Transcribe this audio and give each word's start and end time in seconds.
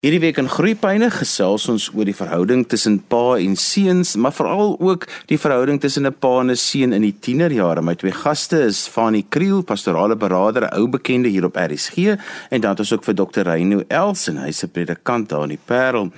Hierdie 0.00 0.22
week 0.22 0.38
in 0.40 0.46
Groepyne 0.48 1.10
gesels 1.12 1.66
ons 1.68 1.90
oor 1.92 2.08
die 2.08 2.16
verhouding 2.16 2.62
tussen 2.72 2.94
pa 3.12 3.34
en 3.36 3.52
seuns, 3.60 4.14
maar 4.16 4.32
veral 4.32 4.70
ook 4.80 5.02
die 5.28 5.36
verhouding 5.36 5.76
tussen 5.82 6.06
'n 6.08 6.16
pa 6.16 6.40
en 6.40 6.50
'n 6.50 6.56
seun 6.56 6.94
in 6.96 7.02
die 7.02 7.12
tienerjare. 7.20 7.82
My 7.82 7.94
twee 7.94 8.12
gaste 8.12 8.64
is 8.64 8.88
Fanie 8.88 9.26
Kriel, 9.28 9.60
pastorale 9.62 10.16
beraader, 10.16 10.72
ou 10.72 10.88
bekende 10.88 11.28
hier 11.28 11.44
op 11.44 11.56
RSG, 11.56 12.16
en 12.48 12.60
dan 12.60 12.70
het 12.70 12.78
ons 12.78 12.92
ook 12.92 13.04
vir 13.04 13.14
Dr. 13.14 13.42
Reino 13.42 13.82
Els 13.88 14.28
en 14.28 14.36
hy's 14.38 14.64
'n 14.64 14.70
predikant 14.70 15.28
daar 15.28 15.42
in 15.42 15.48
die 15.48 15.64
Parel. 15.66 16.10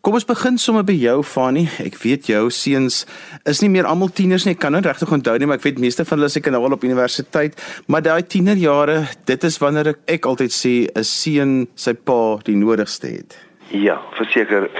Kom 0.00 0.14
ons 0.16 0.24
begin 0.24 0.56
sommer 0.56 0.80
by 0.88 0.94
jou 0.96 1.18
Fanie. 1.28 1.66
Ek 1.84 1.98
weet 2.00 2.30
jou 2.30 2.46
seuns 2.56 3.02
is 3.44 3.58
nie 3.60 3.68
meer 3.68 3.84
almal 3.84 4.08
tieners 4.16 4.46
nie. 4.46 4.54
Ek 4.56 4.62
kan 4.62 4.72
dit 4.72 4.86
regtig 4.88 5.12
onthou 5.12 5.34
nie, 5.36 5.48
maar 5.50 5.60
ek 5.60 5.66
weet 5.66 5.82
meeste 5.84 6.06
van 6.08 6.16
hulle 6.16 6.30
is 6.32 6.38
seker 6.38 6.54
nou 6.54 6.62
al 6.64 6.78
op 6.78 6.86
universiteit. 6.88 7.60
Maar 7.84 8.06
daai 8.06 8.24
tienerjare, 8.24 9.02
dit 9.28 9.44
is 9.44 9.60
wanneer 9.60 9.92
ek, 9.92 10.00
ek 10.16 10.30
altyd 10.30 10.56
sê 10.56 10.74
'n 10.88 11.04
seun 11.04 11.52
sy 11.76 11.92
pa 11.92 12.40
die 12.48 12.56
nodigste 12.56 13.12
het. 13.12 13.36
Ja, 13.70 14.00
verseker. 14.10 14.70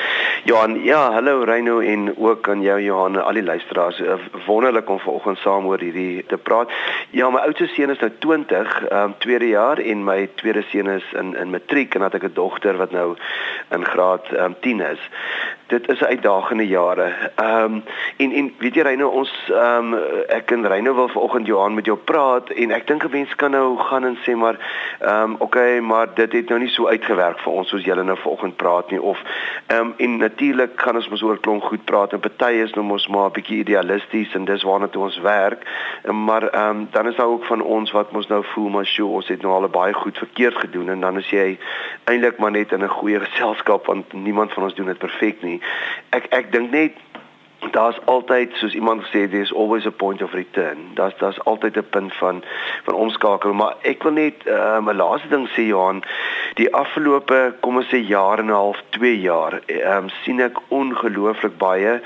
Johan, 0.45 0.83
ja, 0.83 1.13
hallo 1.13 1.43
Reino 1.43 1.79
en 1.79 2.15
ook 2.19 2.49
aan 2.49 2.61
jou 2.61 2.81
Johan 2.83 3.15
en 3.15 3.25
al 3.25 3.33
die 3.33 3.43
luisteraars. 3.43 4.01
Eh, 4.01 4.15
wonderlik 4.47 4.89
om 4.91 4.99
vanoggend 4.99 5.39
saam 5.39 5.67
oor 5.67 5.79
hierdie 5.79 6.25
te 6.27 6.37
praat. 6.37 6.73
Ja, 7.11 7.31
my 7.31 7.39
oudste 7.39 7.69
seun 7.71 7.91
is 7.95 8.03
nou 8.03 8.11
20, 8.19 8.73
ehm 8.89 9.13
um, 9.13 9.15
tweede 9.19 9.49
jaar 9.49 9.79
en 9.79 10.03
my 10.05 10.27
tweede 10.35 10.65
seun 10.73 10.91
is 10.91 11.07
in 11.13 11.37
in 11.37 11.55
matriek 11.55 11.95
en 11.95 12.03
het 12.03 12.15
ek 12.19 12.27
'n 12.27 12.35
dogter 12.35 12.77
wat 12.77 12.91
nou 12.91 13.15
in 13.71 13.85
graad 13.85 14.27
ehm 14.33 14.45
um, 14.45 14.57
10 14.61 14.81
is 14.81 15.09
dit 15.71 15.89
is 15.89 16.05
uitdagende 16.05 16.67
jare. 16.67 17.13
Ehm 17.35 17.75
um, 17.75 17.83
en 18.17 18.33
en 18.33 18.53
weet 18.59 18.75
jy 18.75 18.83
Reyno 18.83 19.09
ons 19.09 19.31
ehm 19.49 19.95
um, 19.95 20.01
ek 20.29 20.51
en 20.51 20.67
Reyno 20.67 20.95
wil 20.95 21.09
vanoggend 21.09 21.47
Johan 21.47 21.75
met 21.75 21.87
jou 21.87 21.97
praat 21.97 22.51
en 22.51 22.75
ek 22.75 22.87
dink 22.87 23.05
'n 23.05 23.11
mens 23.11 23.35
kan 23.35 23.51
nou 23.51 23.79
gaan 23.79 24.05
en 24.05 24.19
sê 24.27 24.37
maar 24.37 24.59
ehm 25.01 25.23
um, 25.23 25.37
okay, 25.39 25.79
maar 25.81 26.15
dit 26.15 26.33
het 26.33 26.49
nou 26.49 26.61
nie 26.61 26.69
so 26.69 26.89
uitgewerk 26.89 27.39
vir 27.39 27.53
ons 27.53 27.69
soos 27.69 27.85
julle 27.85 28.03
nou 28.03 28.17
vanoggend 28.19 28.57
praat 28.57 28.91
nie 28.91 29.03
of 29.03 29.19
ehm 29.67 29.81
um, 29.81 29.95
en 29.97 30.17
natuurlik 30.17 30.73
gaan 30.75 30.97
ons 30.97 31.09
mos 31.09 31.23
oor 31.23 31.41
klomp 31.41 31.63
goed 31.63 31.85
praat 31.85 32.13
en 32.13 32.21
party 32.21 32.53
is 32.67 32.75
nou 32.75 32.85
mos 32.85 33.09
maar 33.09 33.29
'n 33.31 33.39
bietjie 33.39 33.59
idealisties 33.59 34.35
en 34.35 34.45
dis 34.45 34.63
waarna 34.63 34.89
toe 34.89 35.03
ons 35.03 35.19
werk. 35.19 35.63
Maar 36.13 36.49
ehm 36.49 36.69
um, 36.69 36.89
dan 36.91 37.07
is 37.07 37.17
daar 37.17 37.27
ook 37.27 37.45
van 37.45 37.63
ons 37.63 37.91
wat 37.91 38.13
mos 38.13 38.27
nou 38.27 38.45
voel 38.45 38.69
maar 38.69 38.87
sjoe, 38.87 39.11
ons 39.11 39.29
het 39.29 39.43
nou 39.43 39.53
al 39.55 39.69
baie 39.69 39.93
goed 39.93 40.19
verkeerd 40.19 40.57
gedoen 40.57 40.89
en 40.89 41.01
dan 41.01 41.19
is 41.19 41.31
jy 41.31 41.59
eintlik 42.11 42.39
maar 42.39 42.51
net 42.51 42.73
in 42.73 42.83
'n 42.85 42.97
goeie 42.99 43.21
geselskap 43.21 43.87
want 43.87 44.13
niemand 44.13 44.53
van 44.53 44.63
ons 44.63 44.75
doen 44.75 44.87
dit 44.87 44.99
perfek 44.99 45.43
nie. 45.43 45.61
Ek 46.11 46.27
ek 46.31 46.53
dink 46.53 46.71
net 46.71 46.93
daar's 47.71 47.99
altyd 48.05 48.55
soos 48.55 48.75
iemand 48.75 49.03
gesê 49.05 49.31
there's 49.31 49.53
always 49.53 49.87
a 49.87 49.91
point 49.91 50.23
of 50.23 50.33
return. 50.33 50.79
Daar's 50.95 51.17
daar's 51.19 51.45
altyd 51.45 51.77
'n 51.77 51.89
punt 51.91 52.15
van 52.15 52.43
van 52.85 52.95
omskakel, 52.95 53.53
maar 53.53 53.75
ek 53.83 54.03
wil 54.03 54.13
net 54.13 54.47
ehm, 54.47 54.85
'n 54.85 54.89
uh, 54.89 54.97
laaste 54.97 55.29
ding 55.29 55.49
sê 55.49 55.63
Johan, 55.63 56.03
die 56.55 56.75
afgelope 56.75 57.55
kom 57.61 57.77
ons 57.77 57.93
sê 57.93 58.01
jaar 58.07 58.39
en 58.39 58.47
'n 58.47 58.61
half, 58.63 58.83
2 58.89 59.21
jaar, 59.21 59.61
ehm 59.67 59.97
um, 59.97 60.09
sien 60.23 60.41
ek 60.41 60.59
ongelooflik 60.69 61.57
baie 61.59 62.01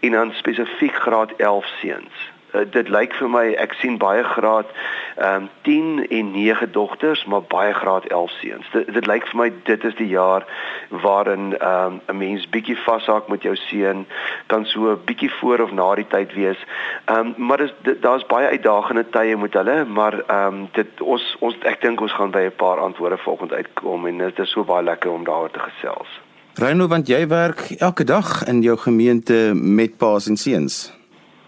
en 0.00 0.12
dan 0.12 0.32
spesifiek 0.32 0.94
graad 0.94 1.32
11 1.36 1.66
seuns 1.80 2.30
uh, 2.54 2.64
dit 2.70 2.88
lyk 2.88 3.14
vir 3.18 3.30
my 3.30 3.44
ek 3.62 3.72
sien 3.80 3.98
baie 3.98 4.24
graad 4.24 4.68
ehm 5.16 5.42
um, 5.42 5.48
10 5.62 6.06
en 6.08 6.30
9 6.32 6.72
dogters 6.72 7.24
maar 7.24 7.42
baie 7.42 7.74
graad 7.74 8.04
11 8.04 8.30
seuns. 8.40 8.70
Dit 8.72 8.92
dit 8.94 9.06
lyk 9.06 9.26
vir 9.30 9.40
my 9.40 9.48
dit 9.64 9.84
is 9.84 9.96
die 9.98 10.08
jaar 10.08 10.46
waarin 10.88 11.56
ehm 11.58 11.98
um, 11.98 12.00
'n 12.08 12.16
mens 12.16 12.48
bietjie 12.48 12.78
vashak 12.86 13.28
met 13.28 13.42
jou 13.42 13.56
seun 13.56 14.06
kan 14.46 14.64
so 14.64 14.92
'n 14.92 15.04
bietjie 15.04 15.32
voor 15.40 15.60
of 15.60 15.72
na 15.72 15.94
die 15.94 16.06
tyd 16.06 16.34
wees. 16.34 16.58
Ehm 17.04 17.18
um, 17.18 17.34
maar 17.36 17.58
dis 17.58 17.72
daar's 18.00 18.26
baie 18.26 18.48
uitdagende 18.48 19.04
tye 19.10 19.36
met 19.36 19.54
hulle, 19.54 19.84
maar 19.84 20.20
ehm 20.26 20.46
um, 20.46 20.68
dit 20.72 21.00
ons 21.00 21.36
ons 21.40 21.56
ek 21.62 21.80
dink 21.80 22.00
ons 22.00 22.12
gaan 22.12 22.30
by 22.30 22.44
'n 22.48 22.56
paar 22.56 22.78
antwoorde 22.78 23.18
volgende 23.18 23.54
uitkom 23.54 24.06
en 24.06 24.18
dit 24.18 24.38
is 24.38 24.50
so 24.50 24.64
baie 24.64 24.84
lekker 24.84 25.10
om 25.10 25.24
daaroor 25.24 25.50
te 25.50 25.58
gesels. 25.58 26.20
Reino, 26.54 26.86
want 26.86 27.06
jy 27.08 27.26
werk 27.26 27.60
elke 27.78 28.04
dag 28.04 28.44
in 28.44 28.62
jou 28.62 28.76
gemeente 28.76 29.52
met 29.54 29.96
paas 29.96 30.26
en 30.26 30.36
seuns. 30.36 30.99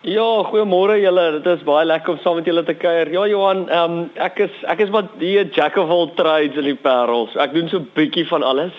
Ja, 0.03 0.43
goeiemôre 0.49 0.97
julle. 0.99 1.25
Dit 1.37 1.45
is 1.47 1.61
baie 1.63 1.87
lekker 1.87 2.17
om 2.17 2.19
saam 2.25 2.41
met 2.41 2.49
julle 2.51 2.65
te 2.67 2.75
kuier. 2.75 3.07
Ja, 3.15 3.23
Johan, 3.31 3.69
ehm 3.71 3.93
um, 4.01 4.09
ek 4.19 4.41
is 4.49 4.57
ek 4.67 4.81
is 4.83 4.91
wat 4.91 5.13
die 5.21 5.37
jack 5.55 5.77
of 5.79 5.93
all 5.95 6.09
trades 6.19 6.59
in 6.59 6.67
die 6.67 6.75
parels. 6.75 7.37
Ek 7.39 7.55
doen 7.55 7.69
so 7.71 7.79
'n 7.79 7.87
bietjie 7.95 8.25
van 8.27 8.43
alles. 8.43 8.75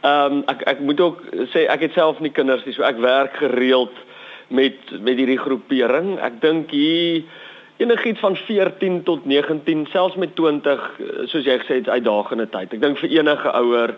Ehm 0.00 0.38
um, 0.38 0.44
ek 0.48 0.62
ek 0.72 0.80
moet 0.80 1.00
ook 1.00 1.20
sê 1.52 1.66
ek 1.68 1.84
het 1.84 1.92
self 1.92 2.20
nie 2.24 2.32
kinders 2.32 2.64
nie, 2.64 2.72
so 2.72 2.88
ek 2.88 2.96
werk 3.04 3.36
gereeld 3.36 3.92
met 4.48 4.80
met 5.00 5.20
hierdie 5.20 5.36
groepering. 5.44 6.16
Ek 6.24 6.40
dink 6.40 6.70
hier 6.70 7.22
enigiets 7.76 8.20
van 8.20 8.36
14 8.36 9.02
tot 9.02 9.26
19, 9.26 9.86
selfs 9.92 10.16
met 10.16 10.34
20, 10.36 10.90
soos 11.26 11.44
jy 11.44 11.58
gesê 11.58 11.82
het, 11.82 11.88
uitdagende 11.88 12.48
tyd. 12.48 12.72
Ek 12.72 12.80
dink 12.80 12.98
vir 12.98 13.10
enige 13.20 13.52
ouer 13.60 13.92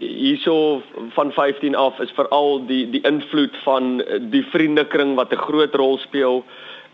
hierso 0.00 0.82
van 1.14 1.32
15 1.32 1.74
af 1.74 2.00
is 2.00 2.10
veral 2.16 2.64
die 2.66 2.84
die 2.90 3.02
invloed 3.08 3.56
van 3.64 4.02
die 4.32 4.42
vriendekring 4.52 5.14
wat 5.14 5.32
'n 5.32 5.44
groot 5.46 5.74
rol 5.74 5.98
speel. 5.98 6.44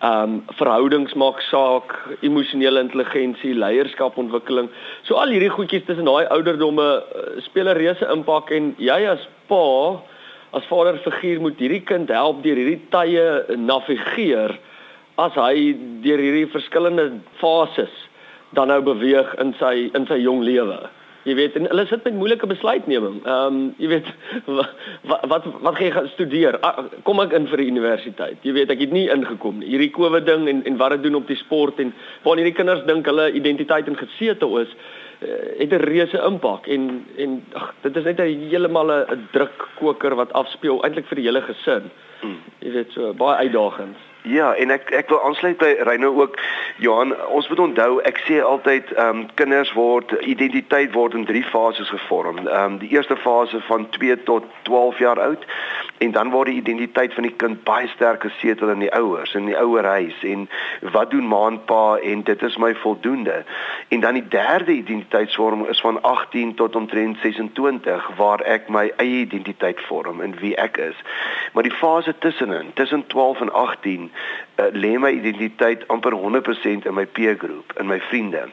Ehm 0.03 0.23
um, 0.23 0.45
verhoudings 0.59 1.15
maak 1.15 1.41
saak, 1.41 1.95
emosionele 2.21 2.81
intelligensie, 2.81 3.55
leierskapontwikkeling. 3.55 4.69
So 5.03 5.15
al 5.15 5.31
hierdie 5.33 5.51
goedjies 5.51 5.87
tussen 5.87 6.05
daai 6.05 6.27
ouderdomme 6.27 6.89
uh, 7.01 7.41
speel 7.41 7.69
'n 7.69 7.77
reuse 7.77 8.07
impak 8.13 8.51
en 8.51 8.75
jy 8.79 9.07
as 9.09 9.29
pa, 9.47 10.03
as 10.53 10.67
vaderfiguur 10.69 11.41
moet 11.41 11.59
hierdie 11.59 11.85
kind 11.85 12.09
help 12.09 12.43
deur 12.43 12.57
hierdie 12.57 12.81
tye 12.91 13.57
navigeer 13.57 14.59
as 15.17 15.33
hy 15.35 15.73
deur 16.05 16.21
hierdie 16.21 16.53
verskillende 16.53 17.21
fases 17.41 17.93
dan 18.53 18.69
nou 18.69 18.83
beweeg 18.83 19.35
in 19.41 19.55
sy 19.61 19.91
in 19.95 20.07
sy 20.07 20.21
jong 20.21 20.43
lewe. 20.45 20.79
Jy 21.27 21.35
weet, 21.35 21.57
en 21.59 21.67
hulle 21.67 21.87
sit 21.91 22.05
met 22.07 22.15
moeilike 22.15 22.47
besluitneming. 22.47 23.17
Ehm 23.25 23.55
um, 23.55 23.63
jy 23.83 23.89
weet 23.97 24.11
wat 24.59 25.25
wat 25.33 25.49
wat 25.65 25.75
gaan 25.75 25.87
jy 25.87 25.95
gaan 25.97 26.11
studeer? 26.13 26.59
Kom 27.09 27.23
ek 27.25 27.35
in 27.35 27.49
vir 27.51 27.63
die 27.63 27.71
universiteit? 27.73 28.39
Jy 28.47 28.55
weet, 28.61 28.71
ek 28.71 28.85
het 28.85 28.95
nie 28.95 29.09
ingekom 29.11 29.59
nie. 29.59 29.73
Hierdie 29.73 29.91
COVID 29.97 30.29
ding 30.29 30.47
en 30.53 30.63
en 30.71 30.79
wat 30.79 30.95
dit 30.95 31.09
doen 31.09 31.19
op 31.19 31.27
die 31.27 31.39
sport 31.41 31.83
en 31.83 31.91
waar 32.23 32.39
hierdie 32.39 32.55
kinders 32.55 32.87
dink 32.87 33.11
hulle 33.11 33.33
identiteit 33.35 33.91
en 33.91 33.99
gesete 33.99 34.47
is 34.63 34.71
uh, 34.79 35.59
het 35.59 35.75
'n 35.75 35.83
reuse 35.91 36.23
impak 36.31 36.71
en 36.71 37.05
en 37.17 37.39
ag 37.59 37.75
dit 37.83 37.97
is 37.97 38.05
net 38.05 38.21
'n 38.21 38.47
heeltemal 38.47 38.95
'n 38.95 39.29
drukkoker 39.35 40.15
wat 40.15 40.33
afspeel 40.33 40.83
eintlik 40.85 41.11
vir 41.11 41.23
die 41.23 41.27
hele 41.27 41.43
gesin. 41.43 41.91
Hmm. 42.21 42.39
Jy 42.61 42.71
weet 42.71 42.93
so 42.93 43.15
baie 43.15 43.37
uitdagings. 43.37 44.06
Ja, 44.27 44.55
en 44.55 44.71
ek 44.75 44.89
ek 44.91 45.11
wil 45.13 45.21
aansluit 45.23 45.59
by 45.61 45.69
Reyno 45.87 46.09
ook. 46.19 46.35
Johan, 46.83 47.13
ons 47.31 47.47
moet 47.49 47.61
onthou, 47.63 48.01
ek 48.11 48.19
sê 48.27 48.41
altyd 48.43 48.89
ehm 48.97 49.21
um, 49.21 49.21
kinders 49.39 49.71
word 49.79 50.17
identiteit 50.27 50.91
word 50.99 51.15
in 51.15 51.27
drie 51.29 51.45
fases 51.47 51.93
gevorm. 51.95 52.41
Ehm 52.43 52.73
um, 52.73 52.79
die 52.83 52.91
eerste 52.97 53.15
fase 53.23 53.61
van 53.69 53.87
2 53.95 54.17
tot 54.27 54.49
12 54.67 54.99
jaar 54.99 55.21
oud 55.23 55.47
en 56.03 56.11
dan 56.11 56.31
word 56.35 56.51
die 56.51 56.59
identiteit 56.59 57.15
van 57.15 57.29
die 57.29 57.37
kind 57.39 57.63
baie 57.65 57.87
sterk 57.93 58.27
gesetel 58.27 58.73
in 58.75 58.83
die 58.83 58.91
ouers, 58.99 59.35
in 59.39 59.47
die 59.47 59.57
ouerhuis 59.57 60.19
en 60.27 60.49
wat 60.97 61.15
doen 61.15 61.31
ma 61.31 61.45
en 61.47 61.61
pa 61.71 61.85
en 62.03 62.27
dit 62.27 62.43
is 62.43 62.59
my 62.59 62.75
voldoende. 62.83 63.45
En 63.95 64.03
dan 64.03 64.19
die 64.19 64.29
derde 64.29 64.73
identiteitsvorm 64.73 65.65
is 65.71 65.81
van 65.81 66.03
18 66.03 66.55
tot 66.59 66.77
omtrent 66.77 67.23
26 67.23 68.11
waar 68.19 68.43
ek 68.43 68.69
my 68.69 68.89
eie 68.97 69.23
identiteit 69.23 69.81
vorm 69.87 70.21
en 70.21 70.35
wie 70.43 70.57
ek 70.59 70.83
is. 70.91 70.99
Maar 71.53 71.63
die 71.63 71.73
fase 71.73 72.15
tussenin, 72.19 72.73
tussen 72.75 73.07
12 73.07 73.41
en 73.41 73.53
18 73.53 74.13
uh, 74.57 74.65
lê 74.73 74.97
my 74.99 75.11
identiteit 75.11 75.89
amper 75.89 76.13
100% 76.13 76.87
in 76.87 76.95
my 76.95 77.07
peer 77.07 77.37
groep, 77.39 77.73
in 77.81 77.87
my 77.87 78.01
vriende. 78.01 78.49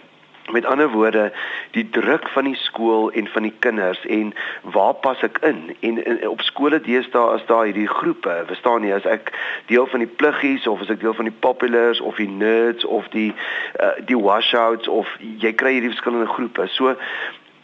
Met 0.52 0.66
ander 0.66 0.90
woorde, 0.90 1.32
die 1.72 1.90
druk 1.90 2.28
van 2.28 2.44
die 2.44 2.56
skool 2.56 3.12
en 3.12 3.28
van 3.28 3.42
die 3.42 3.54
kinders 3.60 4.06
en 4.06 4.34
waar 4.62 4.94
pas 4.94 5.22
ek 5.24 5.38
in? 5.48 5.76
En, 5.80 6.04
en 6.04 6.28
op 6.28 6.42
skole 6.42 6.82
deesdae 6.84 7.38
is 7.38 7.46
daar 7.48 7.64
hierdie 7.64 7.88
groepe. 7.88 8.34
Verstaan 8.50 8.84
jy, 8.84 8.92
as 8.92 9.08
ek 9.08 9.32
deel 9.72 9.88
van 9.88 10.04
die 10.04 10.10
pluggies 10.20 10.68
of 10.68 10.84
as 10.84 10.92
ek 10.92 11.00
deel 11.00 11.16
van 11.16 11.32
die 11.32 11.40
populars 11.46 12.02
of 12.04 12.20
die 12.20 12.28
nerds 12.28 12.84
of 12.86 13.08
die 13.16 13.32
uh, 13.80 13.94
die 14.04 14.20
washouts 14.20 14.92
of 14.92 15.08
jy 15.22 15.54
kry 15.56 15.78
hierdie 15.78 15.94
verskillende 15.96 16.28
groepe. 16.36 16.68
So 16.76 16.92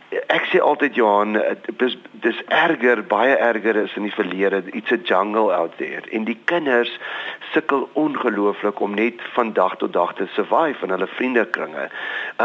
ek 0.10 0.48
sê 0.50 0.60
altyd 0.62 0.96
Johan 0.98 1.38
dis 1.78 1.96
dis 2.24 2.38
erger 2.48 3.04
baie 3.06 3.36
erger 3.38 3.78
is 3.84 3.94
in 3.96 4.08
die 4.08 4.14
verlede 4.16 4.64
it's 4.74 4.92
a 4.92 4.98
jungle 4.98 5.52
out 5.54 5.78
there 5.78 6.02
en 6.12 6.26
die 6.26 6.38
kinders 6.50 6.92
sukkel 7.54 7.88
ongelooflik 7.94 8.80
om 8.80 8.96
net 8.98 9.22
van 9.36 9.54
dag 9.54 9.76
tot 9.82 9.94
dag 9.94 10.14
te 10.18 10.26
survive 10.34 10.86
in 10.86 10.94
hulle 10.94 11.08
vriendekringe. 11.08 11.88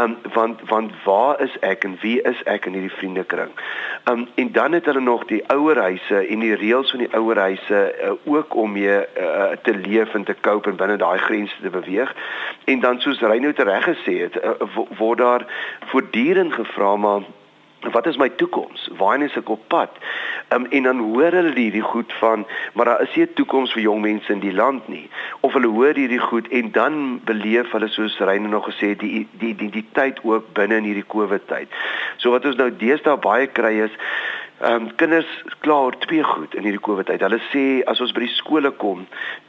Um 0.01 0.17
want 0.33 0.61
want 0.69 0.93
waar 1.03 1.41
is 1.41 1.53
ek 1.61 1.85
en 1.89 1.97
wie 2.01 2.17
is 2.21 2.41
ek 2.49 2.65
in 2.69 2.77
hierdie 2.77 2.97
vriendekring? 2.97 3.53
Um 4.11 4.27
en 4.35 4.51
dan 4.51 4.77
het 4.77 4.85
hulle 4.89 5.01
nog 5.01 5.25
die 5.29 5.41
ouerhuise 5.53 6.21
en 6.25 6.45
die 6.45 6.55
reëls 6.55 6.93
van 6.93 7.05
die 7.05 7.13
ouerhuise 7.13 7.81
uh, 7.93 8.13
ook 8.23 8.55
om 8.55 8.71
mee 8.77 8.97
uh, 8.97 9.51
te 9.61 9.73
leef 9.77 10.13
en 10.13 10.23
te 10.23 10.35
cope 10.41 10.69
en 10.69 10.77
binne 10.81 10.97
daai 11.01 11.17
grense 11.17 11.61
te 11.61 11.69
beweeg. 11.69 12.13
En 12.65 12.79
dan 12.79 13.01
soos 13.01 13.21
Reyno 13.21 13.53
reg 13.55 13.89
gesê 13.89 14.19
het, 14.25 14.37
uh, 14.41 14.77
word 14.97 15.17
daar 15.17 15.45
voortdurend 15.91 16.53
gevra 16.53 16.95
maar 16.95 17.21
wat 17.91 18.05
is 18.05 18.17
my 18.17 18.29
toekoms? 18.29 18.89
Waarheen 18.97 19.27
is 19.27 19.35
ek 19.35 19.49
op 19.49 19.67
pad? 19.67 19.89
Um, 20.53 20.65
en 20.69 20.83
dan 20.83 20.99
hoor 20.99 21.31
hulle 21.31 21.53
hierdie 21.55 21.83
goed 21.85 22.13
van, 22.19 22.45
maar 22.73 22.85
daar 22.85 23.01
is 23.01 23.15
nie 23.15 23.25
'n 23.25 23.33
toekoms 23.33 23.73
vir 23.73 23.81
jong 23.81 24.01
mense 24.01 24.31
in 24.31 24.39
die 24.39 24.53
land 24.53 24.87
nie. 24.87 25.09
Of 25.39 25.53
hulle 25.53 25.67
hoor 25.67 25.93
hierdie 25.93 26.19
goed 26.19 26.47
en 26.47 26.71
dan 26.71 27.21
beleef 27.23 27.71
hulle 27.71 27.87
soos 27.87 28.19
Reine 28.19 28.47
nog 28.47 28.65
gesê 28.65 28.87
het 28.93 28.99
die 28.99 29.27
die 29.31 29.49
identiteit 29.49 30.19
ook 30.23 30.53
binne 30.53 30.75
in 30.75 30.83
hierdie 30.83 31.07
COVID 31.07 31.47
tyd. 31.47 31.67
So 32.17 32.31
wat 32.31 32.45
ons 32.45 32.55
nou 32.55 32.71
deesdae 32.77 33.17
baie 33.17 33.47
kry 33.47 33.73
is 33.87 33.91
ehm 34.59 34.73
um, 34.73 34.95
kinders 34.95 35.27
klaar 35.59 35.83
oor 35.83 35.97
twee 35.97 36.23
goed 36.23 36.53
in 36.55 36.63
hierdie 36.63 36.81
Covid 36.81 37.09
tyd. 37.09 37.23
Hulle 37.25 37.41
sê 37.51 37.63
as 37.91 37.99
ons 37.99 38.13
by 38.15 38.21
die 38.23 38.35
skole 38.37 38.71
kom, 38.79 39.01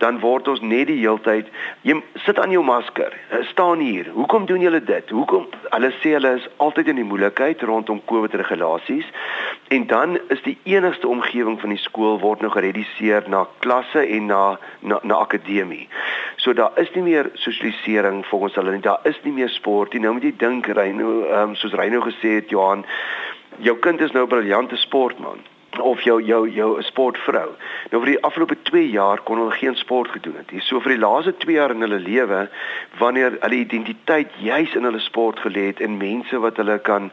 dan 0.03 0.19
word 0.19 0.49
ons 0.51 0.63
net 0.67 0.89
die 0.91 0.99
heeltyd 0.99 1.47
jy 1.87 1.95
sit 2.25 2.41
aan 2.43 2.51
jou 2.51 2.65
masker. 2.67 3.15
Staan 3.53 3.85
hier. 3.85 4.11
Hoekom 4.17 4.49
doen 4.51 4.65
julle 4.67 4.81
dit? 4.83 5.13
Hoekom? 5.15 5.47
Hulle 5.71 5.93
sê 6.01 6.17
hulle 6.17 6.33
is 6.41 6.49
altyd 6.57 6.91
in 6.91 6.99
die 6.99 7.07
moeilikheid 7.07 7.63
rondom 7.71 8.01
Covid 8.11 8.35
regulasies. 8.35 9.07
En 9.71 9.87
dan 9.87 10.19
is 10.35 10.43
die 10.43 10.57
enigste 10.65 11.09
omgewing 11.09 11.61
van 11.61 11.75
die 11.75 11.83
skool 11.85 12.19
word 12.23 12.43
nou 12.43 12.51
gereduseer 12.51 13.31
na 13.31 13.45
klasse 13.63 14.03
en 14.03 14.27
na 14.33 14.43
na, 14.83 14.99
na 15.03 15.23
akademie. 15.23 15.87
So 16.43 16.53
daar 16.53 16.75
is 16.83 16.91
nie 16.95 17.03
meer 17.03 17.31
sosialisering 17.35 18.25
volgens 18.27 18.59
hulle 18.59 18.75
nie. 18.75 18.83
Daar 18.83 19.07
is 19.07 19.23
nie 19.23 19.33
meer 19.39 19.49
sport 19.55 19.95
nie. 19.95 20.03
Nou 20.03 20.17
moet 20.19 20.27
jy 20.27 20.35
dink 20.43 20.67
Reino, 20.67 21.23
ehm 21.31 21.55
um, 21.55 21.55
soos 21.55 21.79
Reino 21.79 22.03
gesê 22.03 22.37
het 22.41 22.51
Johan 22.51 22.85
jou 23.59 23.77
kind 23.79 24.01
is 24.01 24.13
nou 24.13 24.25
'n 24.25 24.29
briljante 24.29 24.77
sportman 24.77 25.39
of 25.81 26.03
jou 26.03 26.23
jou 26.23 26.49
jou 26.51 26.83
sportvrou. 26.83 27.51
Nou 27.91 28.01
vir 28.03 28.13
die 28.13 28.23
afgelope 28.25 28.57
2 28.69 28.89
jaar 28.91 29.21
kon 29.25 29.39
hulle 29.39 29.57
geen 29.59 29.77
sport 29.77 30.11
gedoen 30.11 30.37
het. 30.41 30.51
Hier 30.51 30.63
so 30.63 30.81
vir 30.81 30.97
die 30.97 31.03
laaste 31.03 31.35
2 31.45 31.57
jaar 31.57 31.75
in 31.75 31.85
hulle 31.85 31.99
lewe 32.01 32.49
wanneer 32.99 33.37
hulle 33.41 33.61
identiteit 33.61 34.33
juis 34.41 34.75
in 34.75 34.89
hulle 34.89 35.01
sport 35.01 35.41
gelê 35.45 35.69
het 35.71 35.81
en 35.81 35.99
mense 36.01 36.39
wat 36.39 36.57
hulle 36.57 36.79
kan 36.79 37.11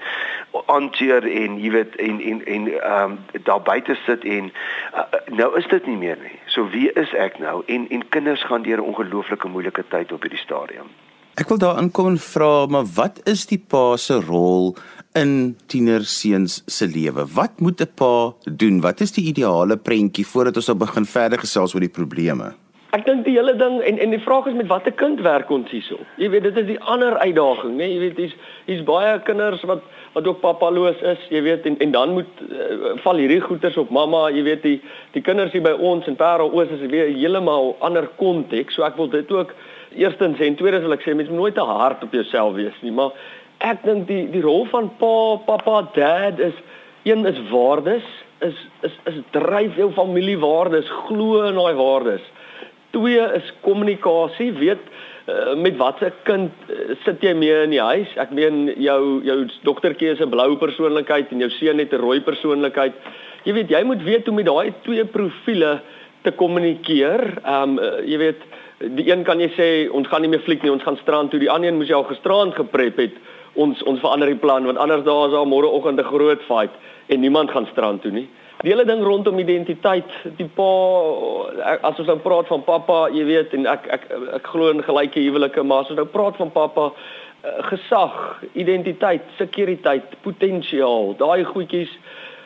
aanteer 0.65 1.27
en 1.27 1.59
jy 1.61 1.71
weet 1.75 1.95
en 1.95 2.19
en 2.21 2.43
en 2.45 2.67
ehm 2.73 3.11
um, 3.11 3.17
daar 3.43 3.61
buite 3.61 3.97
sit 4.05 4.23
en 4.23 4.51
uh, 4.51 5.07
nou 5.27 5.49
is 5.57 5.67
dit 5.67 5.87
nie 5.87 5.97
meer 5.97 6.19
nie. 6.21 6.39
So 6.45 6.69
wie 6.69 6.91
is 6.91 7.13
ek 7.13 7.39
nou? 7.39 7.63
En 7.67 7.89
en 7.89 8.07
kinders 8.09 8.43
gaan 8.43 8.63
deur 8.63 8.77
'n 8.77 8.89
ongelooflike 8.93 9.47
moeilike 9.47 9.83
tyd 9.89 10.11
op 10.11 10.21
hierdie 10.21 10.43
stadium. 10.45 10.87
Ek 11.33 11.49
wil 11.49 11.57
daar 11.57 11.79
inkom 11.81 12.07
en 12.07 12.17
vra, 12.17 12.65
maar 12.65 12.85
wat 12.95 13.21
is 13.25 13.45
die 13.49 13.57
pa 13.57 13.97
se 13.97 14.19
rol 14.21 14.75
in 15.19 15.55
tienerseuns 15.65 16.61
se 16.65 16.87
lewe? 16.87 17.25
Wat 17.33 17.59
moet 17.59 17.81
'n 17.81 17.91
pa 17.95 18.33
doen? 18.43 18.81
Wat 18.81 19.01
is 19.01 19.11
die 19.11 19.25
ideale 19.25 19.77
prentjie 19.77 20.25
voordat 20.25 20.55
ons 20.55 20.67
nou 20.67 20.77
begin 20.77 21.05
verder 21.05 21.39
gesels 21.39 21.73
oor 21.73 21.81
die 21.81 21.97
probleme? 21.99 22.53
Ek 22.93 23.05
dink 23.05 23.23
die 23.25 23.33
hele 23.33 23.55
ding 23.57 23.79
en 23.81 23.97
en 23.97 24.11
die 24.13 24.21
vraag 24.21 24.45
is 24.45 24.53
met 24.53 24.67
watter 24.67 24.91
kind 24.91 25.21
werk 25.25 25.49
ons 25.49 25.71
hierso? 25.73 25.97
Jy 26.21 26.29
weet 26.29 26.43
dit 26.43 26.57
is 26.57 26.65
die 26.65 26.79
ander 26.79 27.17
uitdaging, 27.17 27.77
né? 27.77 27.87
Jy 27.89 27.99
weet 27.99 28.17
hier's 28.17 28.35
hier's 28.67 28.83
baie 28.85 29.19
kinders 29.25 29.63
wat 29.63 29.81
wat 30.13 30.27
ook 30.27 30.41
papaloos 30.41 31.01
is, 31.01 31.17
jy 31.33 31.41
weet 31.41 31.65
en 31.65 31.77
en 31.81 31.91
dan 31.91 32.13
moet 32.13 32.43
uh, 32.45 32.93
val 33.01 33.17
hierdie 33.17 33.41
goeters 33.41 33.77
op 33.81 33.89
mamma, 33.89 34.29
jy 34.29 34.43
weet 34.43 34.61
die 34.61 34.81
die 35.13 35.21
kinders 35.25 35.51
hier 35.51 35.65
by 35.65 35.73
ons 35.73 36.05
in 36.07 36.15
Parel 36.15 36.53
Oos 36.53 36.69
is 36.69 36.85
weer 36.91 37.09
heeltemal 37.09 37.75
ander 37.79 38.05
konteks. 38.21 38.77
So 38.77 38.85
ek 38.85 38.97
wil 39.01 39.09
dit 39.09 39.31
ook 39.31 39.55
eerstens 39.97 40.39
en 40.39 40.55
tweedens 40.55 40.85
wil 40.85 40.93
ek 40.93 41.01
sê 41.01 41.15
mens 41.17 41.29
moet 41.33 41.39
nooit 41.39 41.57
te 41.57 41.65
hard 41.65 42.03
op 42.05 42.13
jouself 42.13 42.53
wees 42.53 42.77
nie, 42.85 42.93
maar 42.93 43.17
ek 43.63 43.83
dink 43.87 44.07
die 44.11 44.25
die 44.33 44.43
rol 44.43 44.67
van 44.71 44.91
pa, 44.99 45.39
pappa, 45.47 45.81
dad 45.95 46.39
is 46.43 46.55
een 47.07 47.25
is 47.27 47.39
waardes, 47.51 48.05
is 48.43 48.57
is 48.83 48.95
is 49.09 49.19
dryf 49.35 49.77
jou 49.79 49.89
familiewaardes, 49.95 50.91
glo 51.07 51.43
in 51.47 51.59
daai 51.59 51.75
waardes. 51.79 52.23
Twee 52.93 53.23
is 53.39 53.49
kommunikasie, 53.65 54.51
weet 54.59 54.83
uh, 55.31 55.55
met 55.57 55.79
watter 55.79 56.13
kind 56.27 56.51
uh, 56.69 56.93
sit 57.05 57.23
jy 57.23 57.33
mee 57.39 57.63
in 57.63 57.73
die 57.73 57.81
huis? 57.81 58.11
Ek 58.21 58.35
meen 58.35 58.67
jou 58.75 59.23
jou 59.25 59.39
dogtertjie 59.63 60.11
is 60.13 60.21
'n 60.21 60.31
blou 60.31 60.55
persoonlikheid 60.59 61.31
en 61.31 61.47
jou 61.47 61.51
seun 61.57 61.79
het 61.79 61.93
'n 61.93 62.03
rooi 62.03 62.19
persoonlikheid. 62.21 62.93
Jy 63.43 63.53
weet 63.53 63.69
jy 63.69 63.83
moet 63.83 64.03
weet 64.03 64.27
hoe 64.27 64.35
met 64.35 64.45
daai 64.45 64.73
twee 64.83 65.05
profile 65.05 65.79
te 66.23 66.31
kommunikeer. 66.31 67.39
Ehm 67.43 67.63
um, 67.63 67.79
uh, 67.79 68.03
jy 68.03 68.17
weet 68.17 68.41
die 68.95 69.07
een 69.07 69.23
kan 69.23 69.39
jy 69.39 69.51
sê 69.55 69.91
ons 69.91 70.07
gaan 70.07 70.21
nie 70.21 70.29
meer 70.29 70.43
fliek 70.43 70.63
nie, 70.63 70.71
ons 70.71 70.83
gaan 70.83 70.99
strand 70.99 71.31
toe. 71.31 71.39
Die 71.39 71.51
ander 71.51 71.69
een 71.69 71.77
moes 71.79 71.87
jy 71.87 71.95
al 71.95 72.11
gisterand 72.11 72.55
geprep 72.55 72.97
het 72.97 73.15
ons 73.53 73.83
ons 73.83 73.99
verander 73.99 74.31
die 74.31 74.39
plan 74.39 74.65
want 74.65 74.77
anders 74.81 75.03
daar 75.05 75.27
is 75.27 75.35
daar 75.35 75.47
môreoggend 75.47 75.99
'n 75.99 76.11
groot 76.13 76.41
fight 76.47 76.73
en 77.07 77.19
niemand 77.19 77.51
gaan 77.51 77.67
strand 77.71 78.01
toe 78.01 78.11
nie. 78.11 78.29
Die 78.61 78.71
hele 78.71 78.85
ding 78.85 79.03
rondom 79.03 79.39
identiteit, 79.39 80.07
die 80.37 80.47
pa 80.47 80.69
as 81.81 81.97
ons 81.99 82.07
nou 82.07 82.17
praat 82.17 82.47
van 82.47 82.63
pappa, 82.63 83.09
jy 83.11 83.25
weet 83.25 83.53
en 83.53 83.65
ek 83.65 83.87
ek 83.87 84.05
ek, 84.11 84.21
ek 84.33 84.47
glo 84.47 84.69
in 84.69 84.83
gelyke 84.83 85.19
huwelike, 85.19 85.63
maar 85.63 85.83
as 85.83 85.89
ons 85.89 85.99
nou 85.99 86.05
praat 86.05 86.37
van 86.37 86.51
pappa 86.51 86.85
eh, 87.43 87.63
gesag, 87.67 88.43
identiteit, 88.53 89.21
sekuriteit, 89.37 90.15
potensiaal, 90.21 91.15
daai 91.17 91.43
goedjies 91.43 91.91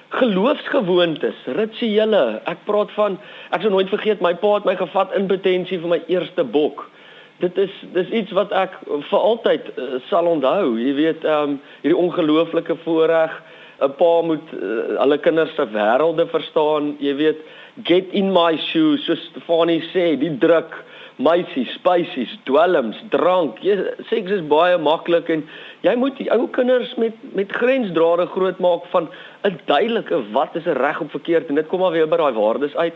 geloofsgewoontes, 0.09 1.35
rituele. 1.45 2.41
Ek 2.47 2.57
praat 2.65 2.91
van 2.95 3.19
ek 3.51 3.61
sou 3.61 3.69
nooit 3.69 3.89
vergeet 3.89 4.21
my 4.21 4.33
pa 4.33 4.55
het 4.55 4.65
my 4.65 4.75
gevat 4.79 5.13
in 5.13 5.27
potensie 5.27 5.79
vir 5.83 5.89
my 5.89 6.01
eerste 6.07 6.43
bok 6.43 6.87
dit 7.39 7.57
is 7.57 7.73
dis 7.93 8.09
iets 8.09 8.31
wat 8.31 8.51
ek 8.51 8.79
vir 9.09 9.19
altyd 9.19 9.69
uh, 9.75 9.99
sal 10.09 10.29
onthou. 10.29 10.77
Jy 10.81 10.93
weet, 10.97 11.25
ehm 11.25 11.57
um, 11.57 11.59
hierdie 11.83 12.01
ongelooflike 12.01 12.77
voorreg 12.85 13.33
'n 13.77 13.93
pa 13.97 14.21
moet 14.25 14.53
uh, 14.53 14.97
alle 14.97 15.17
kinders 15.17 15.53
se 15.55 15.65
wêrelde 15.73 16.25
verstaan. 16.27 16.95
Jy 16.99 17.15
weet, 17.15 17.39
get 17.83 18.09
in 18.11 18.31
my 18.33 18.57
shoes, 18.57 19.05
soos 19.05 19.21
Stefanie 19.29 19.83
sê, 19.93 20.15
die 20.17 20.33
druk, 20.41 20.73
meisies, 21.21 21.69
spesies, 21.77 22.33
dwelms, 22.45 22.97
drank. 23.13 23.61
Jy 23.65 23.77
seks 24.09 24.31
is 24.31 24.43
baie 24.49 24.77
maklik 24.81 25.29
en 25.33 25.45
jy 25.85 25.93
moet 25.97 26.17
die 26.17 26.29
ou 26.33 26.47
kinders 26.53 26.93
met 26.97 27.17
met 27.37 27.53
grensdrade 27.53 28.27
grootmaak 28.33 28.85
van 28.93 29.09
'n 29.45 29.59
duidelike 29.65 30.23
wat 30.33 30.55
is 30.55 30.65
reg 30.65 31.01
of 31.01 31.11
verkeerd 31.11 31.49
en 31.49 31.55
dit 31.55 31.67
kom 31.67 31.79
maar 31.79 31.91
weer 31.91 32.09
by 32.09 32.17
daai 32.17 32.33
waardes 32.33 32.75
uit. 32.75 32.93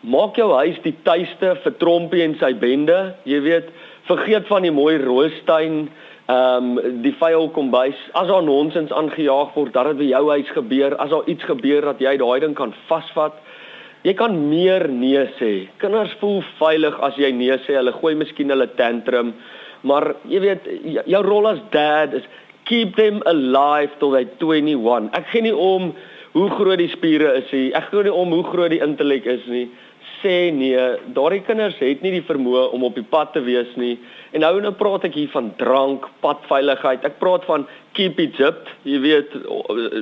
Maak 0.00 0.38
jou 0.40 0.48
huis 0.56 0.78
die 0.80 0.94
tuiste 1.04 1.50
vir 1.60 1.74
Trompie 1.76 2.22
en 2.24 2.32
sy 2.40 2.54
bende. 2.56 2.96
Jy 3.28 3.40
weet, 3.44 3.66
vergeet 4.08 4.46
van 4.48 4.64
die 4.64 4.72
mooi 4.72 4.94
roostein, 5.02 5.90
ehm 6.30 6.68
um, 6.78 7.00
die 7.04 7.12
vuil 7.20 7.50
kombuis. 7.52 7.98
As 8.16 8.30
daar 8.30 8.46
nonsens 8.46 8.94
aangejaag 8.96 9.50
word 9.52 9.74
dat 9.74 9.90
dit 9.90 9.98
by 9.98 10.06
jou 10.08 10.22
huis 10.30 10.52
gebeur, 10.56 10.96
as 10.96 11.10
daar 11.12 11.28
iets 11.28 11.44
gebeur 11.44 11.84
dat 11.90 12.00
jy 12.00 12.14
daai 12.16 12.40
ding 12.40 12.54
kan 12.56 12.72
vasvat. 12.88 13.36
Jy 14.06 14.14
kan 14.16 14.38
meer 14.48 14.86
nee 14.88 15.26
sê. 15.36 15.50
Kinders 15.82 16.14
voel 16.22 16.40
veilig 16.56 16.96
as 17.04 17.18
jy 17.20 17.28
nee 17.36 17.58
sê. 17.66 17.76
Hulle 17.76 17.92
gooi 17.98 18.14
miskien 18.16 18.48
hulle 18.54 18.70
tantrum, 18.78 19.34
maar 19.84 20.14
jy 20.24 20.40
weet 20.46 20.70
jou 21.12 21.22
rol 21.26 21.50
as 21.50 21.60
dad 21.74 22.16
is 22.16 22.24
keep 22.64 22.96
them 22.96 23.20
alive 23.26 23.92
till 23.98 24.16
they 24.16 24.24
21. 24.40 25.12
Ek 25.12 25.28
gee 25.34 25.44
nie 25.44 25.52
om 25.52 25.92
hoe 26.32 26.48
groot 26.56 26.78
die 26.78 26.88
spiere 26.94 27.34
is 27.42 27.52
nie. 27.52 27.68
Ek 27.74 27.90
gee 27.90 28.06
nie 28.06 28.16
om 28.16 28.32
hoe 28.32 28.44
groot 28.48 28.72
die 28.72 28.80
intellek 28.80 29.28
is 29.28 29.44
nie 29.50 29.66
sê 30.22 30.50
nee, 30.54 30.80
daardie 31.16 31.42
kinders 31.46 31.78
het 31.80 32.02
nie 32.04 32.12
die 32.14 32.24
vermoë 32.26 32.70
om 32.74 32.84
op 32.86 32.96
die 32.98 33.06
pad 33.06 33.32
te 33.34 33.42
wees 33.44 33.70
nie. 33.80 33.98
En 34.32 34.44
nou 34.44 34.52
nou 34.62 34.72
praat 34.78 35.04
ek 35.08 35.16
hier 35.18 35.30
van 35.32 35.50
drank, 35.58 36.06
padveiligheid. 36.24 37.04
Ek 37.06 37.18
praat 37.22 37.44
van 37.48 37.66
keep 37.98 38.20
it 38.22 38.40
up. 38.44 38.68
Jy 38.88 39.00
weet, 39.02 39.36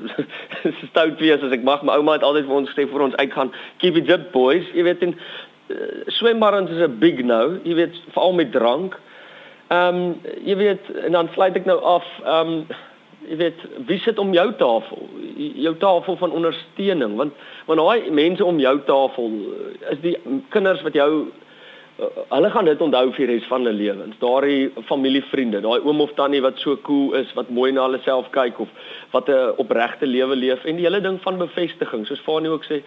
stout 0.91 1.21
wees 1.23 1.45
as 1.45 1.55
ek 1.57 1.67
mag. 1.67 1.85
My 1.87 1.99
ouma 1.99 2.19
het 2.19 2.27
altyd 2.27 2.49
vir 2.49 2.59
ons 2.61 2.73
gesê 2.73 2.89
vir 2.91 3.07
ons 3.09 3.19
uitgaan, 3.21 3.53
keep 3.83 3.97
it 4.01 4.11
up 4.13 4.29
boys. 4.35 4.67
Jy 4.77 4.85
weet 4.91 5.07
in 5.07 5.15
uh, 5.17 6.03
swembaddens 6.19 6.75
is 6.75 6.83
'n 6.85 6.99
big 7.01 7.25
no. 7.25 7.59
Jy 7.65 7.79
weet, 7.81 8.03
veral 8.17 8.37
met 8.37 8.53
drank. 8.53 8.99
Ehm 9.69 9.97
um, 9.97 10.37
jy 10.45 10.57
weet, 10.57 10.93
en 11.05 11.13
dan 11.13 11.29
sluit 11.35 11.57
ek 11.57 11.67
nou 11.69 11.81
af. 11.81 12.05
Ehm 12.25 12.55
um, 12.59 12.87
jy 13.29 13.37
weet 13.37 13.65
wie 13.89 13.99
sit 14.05 14.19
om 14.19 14.33
jou 14.35 14.47
tafel? 14.61 15.09
Jou 15.37 15.75
tafel 15.81 16.17
van 16.21 16.37
ondersteuning 16.41 17.17
want 17.19 17.35
want 17.67 17.81
daai 17.81 18.11
mense 18.11 18.45
om 18.45 18.61
jou 18.61 18.75
tafel 18.87 19.35
eh, 19.35 19.93
is 19.93 20.01
die 20.05 20.17
kinders 20.55 20.83
wat 20.87 20.97
jou 20.97 21.11
uh, 21.27 22.09
hulle 22.31 22.51
gaan 22.55 22.69
dit 22.71 22.83
onthou 22.87 23.05
vir 23.17 23.27
die 23.27 23.29
res 23.35 23.49
van 23.51 23.65
hulle 23.65 23.77
lewens. 23.77 24.17
Daai 24.23 24.85
familievriende 24.89 25.61
daai 25.65 25.85
oom 25.85 26.01
of 26.05 26.15
tannie 26.17 26.43
wat 26.45 26.61
so 26.63 26.79
cool 26.89 27.15
is 27.19 27.31
wat 27.37 27.53
mooi 27.55 27.71
na 27.73 27.87
hulle 27.89 28.01
self 28.07 28.31
kyk 28.37 28.61
of 28.65 28.73
wat 29.13 29.29
'n 29.29 29.55
opregte 29.65 30.07
lewe 30.07 30.37
leef 30.37 30.65
en 30.65 30.77
die 30.77 30.87
hele 30.89 31.01
ding 31.05 31.21
van 31.23 31.39
bevestiging. 31.39 32.07
Soos 32.07 32.25
Fanie 32.25 32.51
ook 32.51 32.65
sê 32.65 32.83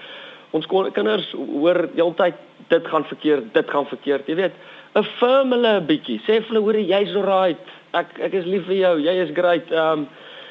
ons 0.51 0.67
kinders 0.67 1.31
hoor 1.31 1.87
heeltyd 1.95 2.35
dit 2.69 2.87
gaan 2.87 3.05
verkeerd 3.05 3.53
dit 3.53 3.69
gaan 3.69 3.85
verkeerd. 3.85 4.27
Jy 4.27 4.35
weet 4.35 4.55
'n 4.95 5.03
firmele 5.19 5.81
bietjie. 5.87 6.19
Sê 6.27 6.41
vir 6.41 6.47
hulle 6.49 6.65
hoor 6.65 6.75
jy's 6.75 7.15
alright. 7.15 7.67
Ek 7.93 8.19
ek 8.19 8.33
is 8.33 8.45
lief 8.45 8.65
vir 8.65 8.75
jou. 8.75 8.99
Jy 8.99 9.15
is 9.23 9.31
great. 9.31 9.71
Um 9.71 10.07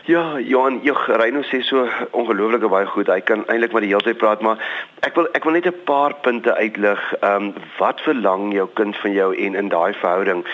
Ja, 0.08 0.38
Johan, 0.40 0.78
jy 0.80 0.94
Reino 1.20 1.42
sê 1.44 1.58
so 1.60 1.82
ongelooflike 2.16 2.68
baie 2.72 2.86
goed. 2.88 3.10
Hy 3.12 3.20
kan 3.20 3.42
eintlik 3.52 3.74
maar 3.74 3.84
die 3.84 3.90
hele 3.90 4.04
tyd 4.06 4.16
praat, 4.16 4.40
maar 4.40 4.60
ek 5.04 5.18
wil 5.18 5.26
ek 5.36 5.44
wil 5.44 5.52
net 5.52 5.66
'n 5.68 5.82
paar 5.84 6.14
punte 6.24 6.54
uitlig. 6.56 7.00
Ehm 7.20 7.50
um, 7.50 7.54
wat 7.78 8.00
verlang 8.00 8.54
jou 8.54 8.66
kind 8.80 8.96
van 8.96 9.12
jou 9.12 9.34
en 9.36 9.54
in 9.54 9.68
daai 9.68 9.92
verhouding? 9.92 10.44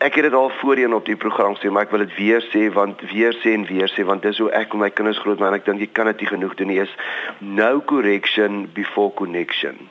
Ek 0.00 0.14
het 0.14 0.24
dit 0.24 0.34
al 0.34 0.50
voorheen 0.60 0.94
op 0.94 1.06
die 1.06 1.16
program 1.16 1.56
sê, 1.56 1.70
maar 1.70 1.82
ek 1.88 1.90
wil 1.90 2.04
dit 2.04 2.16
weer 2.16 2.44
sê 2.52 2.68
want 2.72 3.00
weer 3.00 3.32
sê 3.32 3.54
en 3.54 3.64
weer 3.64 3.88
sê 3.88 4.04
want 4.04 4.22
dis 4.22 4.38
hoe 4.38 4.50
ek 4.50 4.72
met 4.74 4.80
my 4.80 4.90
kinders 4.90 5.18
grootmaak 5.18 5.48
en 5.48 5.60
ek 5.60 5.64
dink 5.64 5.80
jy 5.80 5.88
kan 5.92 6.06
dit 6.06 6.20
nie 6.20 6.32
genoeg 6.36 6.54
doen 6.54 6.68
nie. 6.68 6.80
Is 6.80 6.94
no 7.38 7.80
correction 7.80 8.68
before 8.74 9.10
connection. 9.14 9.88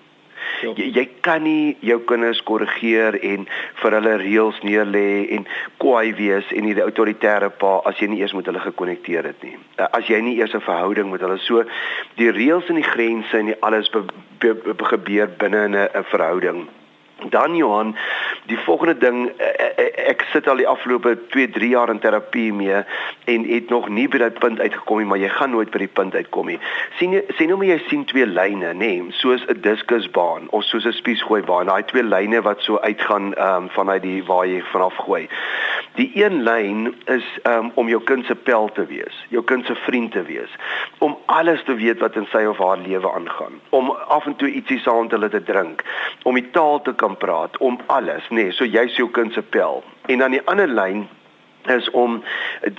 Jy, 0.61 0.89
jy 0.95 1.05
kan 1.25 1.43
nie 1.43 1.77
jou 1.85 1.99
kinders 2.09 2.41
korrigeer 2.47 3.15
en 3.23 3.45
vir 3.81 3.95
hulle 3.97 4.15
reëls 4.21 4.59
neerlê 4.67 5.27
en 5.35 5.47
kwaai 5.81 6.13
wees 6.17 6.49
en 6.55 6.65
nie 6.67 6.75
die 6.77 6.85
autoritaire 6.85 7.49
pa 7.61 7.79
as 7.89 7.99
jy 8.01 8.09
nie 8.11 8.19
eers 8.21 8.35
met 8.37 8.49
hulle 8.49 8.63
gekonnekteer 8.63 9.29
het 9.31 9.43
nie. 9.45 9.55
Eh, 9.77 9.87
as 9.91 10.09
jy 10.11 10.19
nie 10.21 10.37
eers 10.39 10.53
'n 10.53 10.65
verhouding 10.65 11.11
met 11.11 11.21
hulle 11.21 11.39
so 11.39 11.63
die 12.17 12.31
reëls 12.31 12.69
en 12.69 12.75
die 12.75 12.91
grense 12.95 13.37
en 13.37 13.45
die 13.45 13.61
alles 13.61 13.89
be, 13.89 14.03
be, 14.39 14.53
be, 14.53 14.85
gebeur 14.85 15.27
binne 15.37 15.67
'n 15.69 16.03
verhouding. 16.11 16.67
Dan 17.29 17.55
Johan, 17.55 17.95
Die 18.49 18.57
volgende 18.65 18.97
ding 18.97 19.29
ek 20.09 20.23
sit 20.33 20.47
al 20.49 20.57
die 20.61 20.67
afgelope 20.67 21.13
2, 21.33 21.49
3 21.53 21.69
jaar 21.69 21.91
in 21.93 21.99
terapie 22.01 22.49
mee 22.53 22.81
en 23.29 23.45
het 23.45 23.69
nog 23.69 23.89
nie 23.93 24.07
by 24.09 24.21
daai 24.23 24.39
punt 24.41 24.59
uitgekom 24.59 25.01
nie, 25.01 25.07
maar 25.09 25.21
jy 25.21 25.29
gaan 25.35 25.53
nooit 25.53 25.69
by 25.73 25.83
die 25.83 25.91
punt 25.99 26.15
uitkom 26.17 26.49
nie. 26.49 26.57
sien 26.97 27.13
jy 27.13 27.21
sien 27.37 27.53
maar 27.53 27.67
jy 27.67 27.77
sien 27.87 28.05
twee 28.09 28.25
lyne, 28.25 28.73
nê, 28.73 28.91
nee, 29.01 29.13
soos 29.21 29.45
'n 29.47 29.61
diskusbaan 29.61 30.49
of 30.49 30.63
soos 30.63 30.85
'n 30.85 30.93
spiesgooibaan. 30.93 31.69
Daai 31.69 31.83
twee 31.91 32.03
lyne 32.03 32.41
wat 32.41 32.61
so 32.61 32.79
uitgaan 32.79 33.33
ehm 33.33 33.63
um, 33.63 33.69
vanuit 33.69 34.01
die 34.01 34.23
waar 34.23 34.47
jy 34.47 34.61
vanaf 34.71 34.95
gooi. 34.95 35.27
Die 35.99 36.11
een 36.13 36.43
lyn 36.43 36.95
is 37.05 37.25
um, 37.43 37.71
om 37.75 37.89
jou 37.89 38.01
kind 38.03 38.25
se 38.25 38.35
pel 38.35 38.69
te 38.71 38.85
wees, 38.85 39.15
jou 39.29 39.43
kind 39.43 39.65
se 39.65 39.75
vriend 39.75 40.11
te 40.11 40.21
wees, 40.23 40.51
om 40.97 41.17
alles 41.25 41.63
te 41.63 41.75
weet 41.75 41.99
wat 41.99 42.15
in 42.15 42.27
sy 42.31 42.45
of 42.47 42.57
haar 42.57 42.77
lewe 42.77 43.11
aangaan, 43.11 43.59
om 43.69 43.89
af 44.07 44.25
en 44.25 44.35
toe 44.35 44.49
ietsie 44.49 44.79
saam 44.79 45.01
met 45.01 45.11
hulle 45.11 45.29
te 45.29 45.43
drink, 45.43 45.83
om 46.23 46.39
die 46.39 46.49
taal 46.55 46.79
te 46.81 46.93
kan 46.93 47.17
praat, 47.17 47.57
om 47.57 47.79
alles, 47.85 48.29
nê, 48.29 48.38
nee, 48.39 48.51
so 48.55 48.67
jy's 48.67 48.97
jou 48.99 49.09
kind 49.15 49.33
se 49.35 49.43
pel. 49.55 49.83
En 50.07 50.23
dan 50.23 50.35
die 50.35 50.45
ander 50.47 50.67
lyn 50.67 51.07
is 51.69 51.89
om 51.91 52.21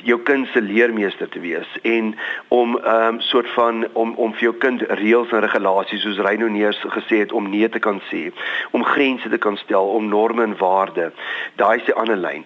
jou 0.09 0.17
kind 0.25 0.49
se 0.53 0.63
leermeester 0.65 1.29
te 1.29 1.41
wees 1.41 1.69
en 1.83 2.15
om 2.49 2.73
'n 2.73 2.77
um, 2.77 2.85
ehm, 2.85 3.19
soort 3.19 3.51
van 3.51 3.87
om 3.93 4.15
om 4.15 4.33
vir 4.33 4.43
jou 4.43 4.55
kind 4.55 4.83
reëls 4.83 5.33
en 5.33 5.45
regulasies 5.45 6.03
soos 6.03 6.19
Reyno 6.19 6.49
Neers 6.49 6.81
gesê 6.97 7.21
het 7.21 7.33
om 7.33 7.51
nee 7.51 7.69
te 7.69 7.79
kan 7.79 8.01
sê, 8.11 8.33
om 8.71 8.85
grense 8.85 9.29
te 9.29 9.39
kan 9.39 9.57
stel, 9.57 9.87
om 9.89 10.09
norme 10.09 10.43
en 10.43 10.57
waardes. 10.57 11.13
Daai 11.57 11.79
is 11.79 11.85
die 11.85 11.95
ander 11.95 12.17
lyn. 12.17 12.45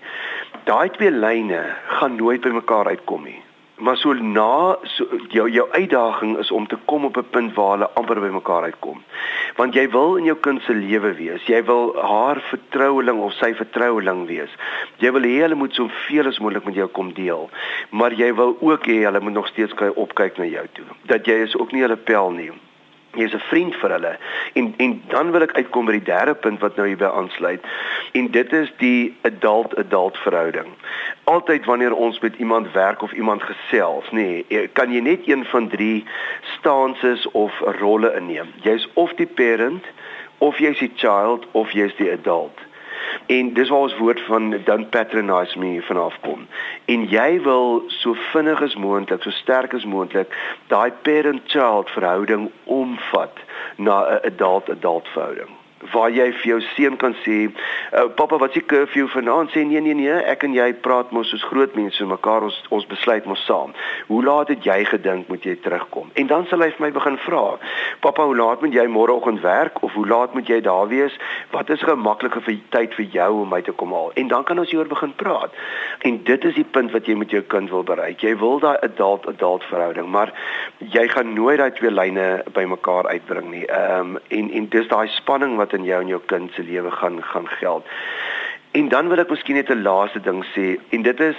Daai 0.64 0.90
twee 0.90 1.10
lyne 1.10 1.64
gaan 1.86 2.16
nooit 2.16 2.40
by 2.40 2.48
mekaar 2.48 2.86
uitkom 2.86 3.24
nie 3.24 3.43
maar 3.76 3.96
so 3.96 4.12
na 4.12 4.76
so, 4.82 5.04
jou 5.28 5.50
jou 5.50 5.66
uitdaging 5.70 6.38
is 6.38 6.50
om 6.50 6.66
te 6.66 6.76
kom 6.84 7.04
op 7.04 7.16
'n 7.16 7.30
punt 7.30 7.54
waar 7.54 7.70
hulle 7.70 7.90
amper 7.94 8.20
by 8.20 8.30
mekaar 8.32 8.62
uitkom. 8.62 9.02
Want 9.56 9.74
jy 9.74 9.88
wil 9.90 10.16
in 10.16 10.24
jou 10.24 10.36
kind 10.36 10.62
se 10.62 10.74
lewe 10.74 11.14
wees. 11.14 11.46
Jy 11.46 11.64
wil 11.64 11.96
haar 12.02 12.40
vertroueling 12.40 13.20
of 13.20 13.32
sy 13.32 13.54
vertroueling 13.54 14.26
wees. 14.26 14.50
Jy 14.96 15.12
wil 15.12 15.22
hê 15.22 15.40
hulle 15.40 15.54
moet 15.54 15.74
soveel 15.74 16.26
as 16.26 16.38
moontlik 16.38 16.64
met 16.64 16.74
jou 16.74 16.88
kom 16.88 17.12
deel. 17.12 17.50
Maar 17.90 18.12
jy 18.12 18.34
wil 18.34 18.56
ook 18.60 18.86
hê 18.86 19.02
hulle 19.04 19.20
moet 19.20 19.32
nog 19.32 19.46
steeds 19.46 19.74
kyk 19.74 19.96
opkyk 19.96 20.38
na 20.38 20.44
jou 20.44 20.66
toe. 20.72 20.84
Dat 21.02 21.26
jy 21.26 21.34
is 21.34 21.56
ook 21.56 21.72
nie 21.72 21.80
hulle 21.80 21.96
pel 21.96 22.30
nie 22.30 22.50
jy's 23.14 23.34
'n 23.34 23.48
vriend 23.50 23.74
vir 23.74 23.90
hulle. 23.90 24.16
En 24.52 24.74
en 24.76 25.02
dan 25.08 25.30
wil 25.30 25.42
ek 25.42 25.56
uitkom 25.56 25.84
by 25.84 25.92
die 25.92 26.02
derde 26.12 26.34
punt 26.34 26.60
wat 26.60 26.76
nou 26.76 26.86
hierby 26.86 27.04
aansluit. 27.04 27.64
En 28.12 28.30
dit 28.30 28.52
is 28.52 28.72
die 28.78 29.16
adult 29.22 29.76
adult 29.76 30.18
verhouding. 30.18 30.74
Altyd 31.24 31.64
wanneer 31.64 31.94
ons 31.94 32.20
met 32.20 32.36
iemand 32.36 32.72
werk 32.72 33.02
of 33.02 33.12
iemand 33.12 33.42
gesels, 33.42 34.10
nê, 34.10 34.44
nee, 34.48 34.68
kan 34.68 34.92
jy 34.92 35.00
net 35.00 35.28
een 35.28 35.44
van 35.44 35.68
drie 35.68 36.04
stances 36.58 37.30
of 37.30 37.52
rolle 37.60 38.14
inneem. 38.16 38.48
Jy's 38.62 38.88
of 38.94 39.14
die 39.14 39.26
parent 39.26 39.84
of 40.38 40.58
jy's 40.58 40.78
die 40.78 40.92
child 40.94 41.46
of 41.52 41.70
jy's 41.72 41.96
die 41.96 42.10
adult. 42.12 42.58
En 43.26 43.52
dis 43.54 43.68
waar 43.68 43.80
ons 43.80 43.96
woord 43.98 44.20
van 44.26 44.60
don't 44.64 44.90
patronize 44.90 45.58
me 45.58 45.82
vanaf 45.82 46.20
kom. 46.20 46.46
En 46.84 47.08
jy 47.08 47.40
wil 47.42 47.82
so 47.88 48.14
vinnig 48.32 48.62
as 48.62 48.76
moontlik, 48.76 49.22
so 49.22 49.30
sterk 49.30 49.74
as 49.74 49.84
moontlik 49.84 50.36
daai 50.68 50.92
parent-child 51.02 51.90
verhouding 51.90 52.50
omvat 52.64 53.44
na 53.76 54.00
'n 54.04 54.20
adult 54.32 54.68
adult 54.68 55.08
verhouding 55.08 55.63
waar 55.92 56.10
jy 56.10 56.32
vir 56.32 56.46
jou 56.54 56.60
seun 56.74 56.96
kan 56.96 57.14
sê, 57.24 57.50
uh, 57.92 58.08
"Pappa, 58.16 58.38
wat 58.38 58.48
is 58.48 58.62
die 58.62 58.66
curfew 58.66 59.08
vanaand?" 59.08 59.50
sê 59.50 59.66
nee 59.66 59.80
nee 59.80 59.94
nee, 59.94 60.16
ek 60.24 60.44
en 60.44 60.54
jy 60.54 60.72
praat 60.72 61.10
mos 61.12 61.30
soos 61.30 61.42
groot 61.42 61.74
mense 61.74 62.06
met 62.06 62.14
mekaar, 62.18 62.42
ons 62.42 62.62
ons 62.70 62.86
besluit 62.86 63.24
mos 63.24 63.44
saam. 63.46 63.74
Hoe 64.08 64.22
laat 64.24 64.48
het 64.48 64.64
jy 64.64 64.84
gedink 64.88 65.28
moet 65.28 65.44
jy 65.44 65.56
terugkom? 65.64 66.10
En 66.20 66.26
dan 66.30 66.46
sal 66.50 66.64
hy 66.64 66.70
vir 66.70 66.86
my 66.86 66.90
begin 66.90 67.18
vra, 67.26 67.58
"Pappa, 68.00 68.24
hoe 68.24 68.36
laat 68.36 68.60
moet 68.60 68.72
jy 68.72 68.86
môreoggend 68.86 69.40
werk 69.40 69.82
of 69.82 69.92
hoe 69.92 70.06
laat 70.06 70.34
moet 70.34 70.46
jy 70.46 70.60
daar 70.60 70.88
wees? 70.88 71.18
Wat 71.50 71.70
is 71.70 71.82
'n 71.82 71.86
gemaklike 71.86 72.40
vir 72.40 72.58
tyd 72.70 72.94
vir 72.94 73.06
jou 73.06 73.42
om 73.42 73.48
my 73.48 73.62
te 73.62 73.72
kom 73.72 73.92
haal?" 73.92 74.12
En 74.14 74.28
dan 74.28 74.44
kan 74.44 74.58
ons 74.58 74.70
hieroor 74.70 74.88
begin 74.88 75.14
praat. 75.16 75.50
En 76.00 76.22
dit 76.24 76.44
is 76.44 76.54
die 76.54 76.64
punt 76.64 76.92
wat 76.92 77.06
jy 77.06 77.14
met 77.14 77.30
jou 77.30 77.42
kind 77.42 77.70
wil 77.70 77.82
bereik. 77.82 78.20
Jy 78.20 78.36
wil 78.38 78.58
daai 78.58 78.78
adult 78.82 79.26
adult 79.28 79.64
verhouding, 79.64 80.08
maar 80.08 80.32
jy 80.78 81.08
gaan 81.08 81.32
nooit 81.32 81.58
daai 81.58 81.70
twee 81.70 81.90
lyne 81.90 82.44
bymekaar 82.52 83.08
uitbring 83.08 83.50
nie. 83.50 83.66
Ehm 83.66 84.00
um, 84.00 84.18
en 84.28 84.50
en 84.50 84.68
dis 84.68 84.88
daai 84.88 85.08
spanning 85.08 85.56
wat 85.56 85.72
in 85.74 85.84
jou 85.84 86.00
en 86.00 86.08
jou 86.08 86.20
kind 86.32 86.52
se 86.54 86.62
lewe 86.62 86.90
gaan 86.90 87.22
gaan 87.22 87.48
geld. 87.48 87.86
En 88.74 88.88
dan 88.88 89.08
wil 89.08 89.22
ek 89.22 89.30
miskien 89.30 89.54
net 89.54 89.70
'n 89.70 89.82
laaste 89.82 90.20
ding 90.20 90.44
sê 90.54 90.78
en 90.90 91.02
dit 91.02 91.20
is 91.20 91.36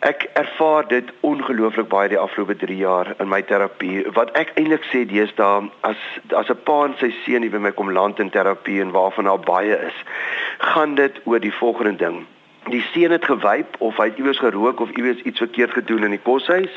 ek 0.00 0.24
ervaar 0.32 0.88
dit 0.88 1.10
ongelooflik 1.20 1.88
baie 1.92 2.08
die 2.08 2.18
afgelope 2.18 2.56
3 2.56 2.76
jaar 2.76 3.14
in 3.20 3.28
my 3.28 3.42
terapie. 3.42 4.04
Wat 4.16 4.32
ek 4.40 4.52
eintlik 4.56 4.84
sê 4.88 5.04
deesdae 5.08 5.68
as 5.88 6.00
as 6.40 6.50
'n 6.50 6.62
pa 6.64 6.84
en 6.84 6.94
sy 7.00 7.10
seun 7.24 7.42
hier 7.42 7.52
by 7.52 7.58
my 7.58 7.72
kom 7.72 7.92
land 7.92 8.20
in 8.20 8.30
terapie 8.30 8.80
en 8.80 8.96
waarvan 8.96 9.24
daar 9.24 9.44
baie 9.52 9.76
is, 9.76 9.98
gaan 10.58 10.94
dit 10.94 11.20
oor 11.24 11.40
die 11.40 11.52
volgende 11.52 11.96
ding. 11.96 12.26
Die 12.70 12.84
seun 12.92 13.10
het 13.10 13.24
gewyp 13.24 13.76
of 13.78 13.96
hy 13.96 14.08
het 14.08 14.18
iewers 14.18 14.38
gerook 14.38 14.80
of 14.80 14.90
iewers 14.96 15.22
iets 15.22 15.38
verkeerd 15.38 15.70
gedoen 15.70 16.04
in 16.04 16.10
die 16.10 16.24
koshuis 16.24 16.72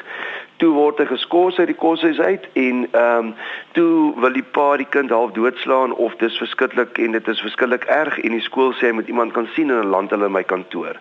toe 0.63 0.71
word 0.71 1.01
hy 1.01 1.09
geskort 1.09 1.57
uit 1.59 1.67
die 1.73 1.75
koshuis 1.75 2.19
uit 2.23 2.45
en 2.53 2.85
ehm 2.91 3.27
um, 3.27 3.31
toe 3.75 4.13
wil 4.21 4.35
die 4.37 4.45
pa 4.55 4.67
die 4.79 4.87
kind 4.95 5.11
half 5.11 5.33
doodslaan 5.35 5.95
of 6.05 6.13
dis 6.21 6.37
verskriklik 6.39 6.99
en 7.03 7.17
dit 7.17 7.27
is 7.27 7.41
verskriklik 7.43 7.87
erg 7.91 8.19
en 8.21 8.35
die 8.37 8.43
skool 8.45 8.71
sê 8.77 8.87
hy 8.87 8.97
moet 8.99 9.09
iemand 9.11 9.33
kan 9.35 9.49
sien 9.55 9.73
en 9.73 9.81
dan 9.81 9.91
land 9.95 10.13
hulle 10.13 10.29
in 10.29 10.35
my 10.35 10.43
kantoor. 10.47 10.99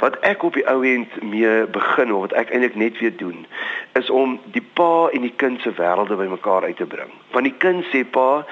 Wat 0.00 0.16
ek 0.28 0.44
op 0.46 0.56
die 0.56 0.64
ou 0.70 0.78
end 0.86 1.12
mee 1.24 1.66
begin 1.74 2.14
of 2.14 2.28
wat 2.28 2.36
ek 2.40 2.54
eintlik 2.54 2.78
net 2.78 3.00
weer 3.02 3.16
doen 3.20 3.44
is 3.98 4.10
om 4.10 4.38
die 4.54 4.64
pa 4.78 5.08
en 5.16 5.26
die 5.26 5.34
kind 5.42 5.60
se 5.64 5.74
wêrelde 5.76 6.16
bymekaar 6.16 6.68
uit 6.68 6.76
te 6.80 6.86
bring. 6.86 7.12
Want 7.34 7.48
die 7.48 7.56
kind 7.60 7.84
sê 7.92 8.04
pa, 8.04 8.44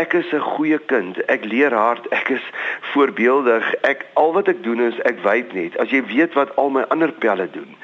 ek 0.00 0.14
is 0.14 0.32
'n 0.32 0.40
goeie 0.56 0.78
kind. 0.78 1.18
Ek 1.28 1.44
leer 1.44 1.72
hard. 1.74 2.08
Ek 2.18 2.28
is 2.28 2.44
voorbeeldig. 2.92 3.74
Ek 3.82 4.06
al 4.14 4.32
wat 4.32 4.48
ek 4.48 4.62
doen 4.62 4.80
is 4.80 4.98
ek 5.04 5.22
wyp 5.24 5.52
net. 5.52 5.78
As 5.78 5.90
jy 5.90 6.02
weet 6.06 6.34
wat 6.34 6.56
al 6.56 6.70
my 6.70 6.84
ander 6.88 7.12
pelle 7.12 7.48
doen. 7.50 7.76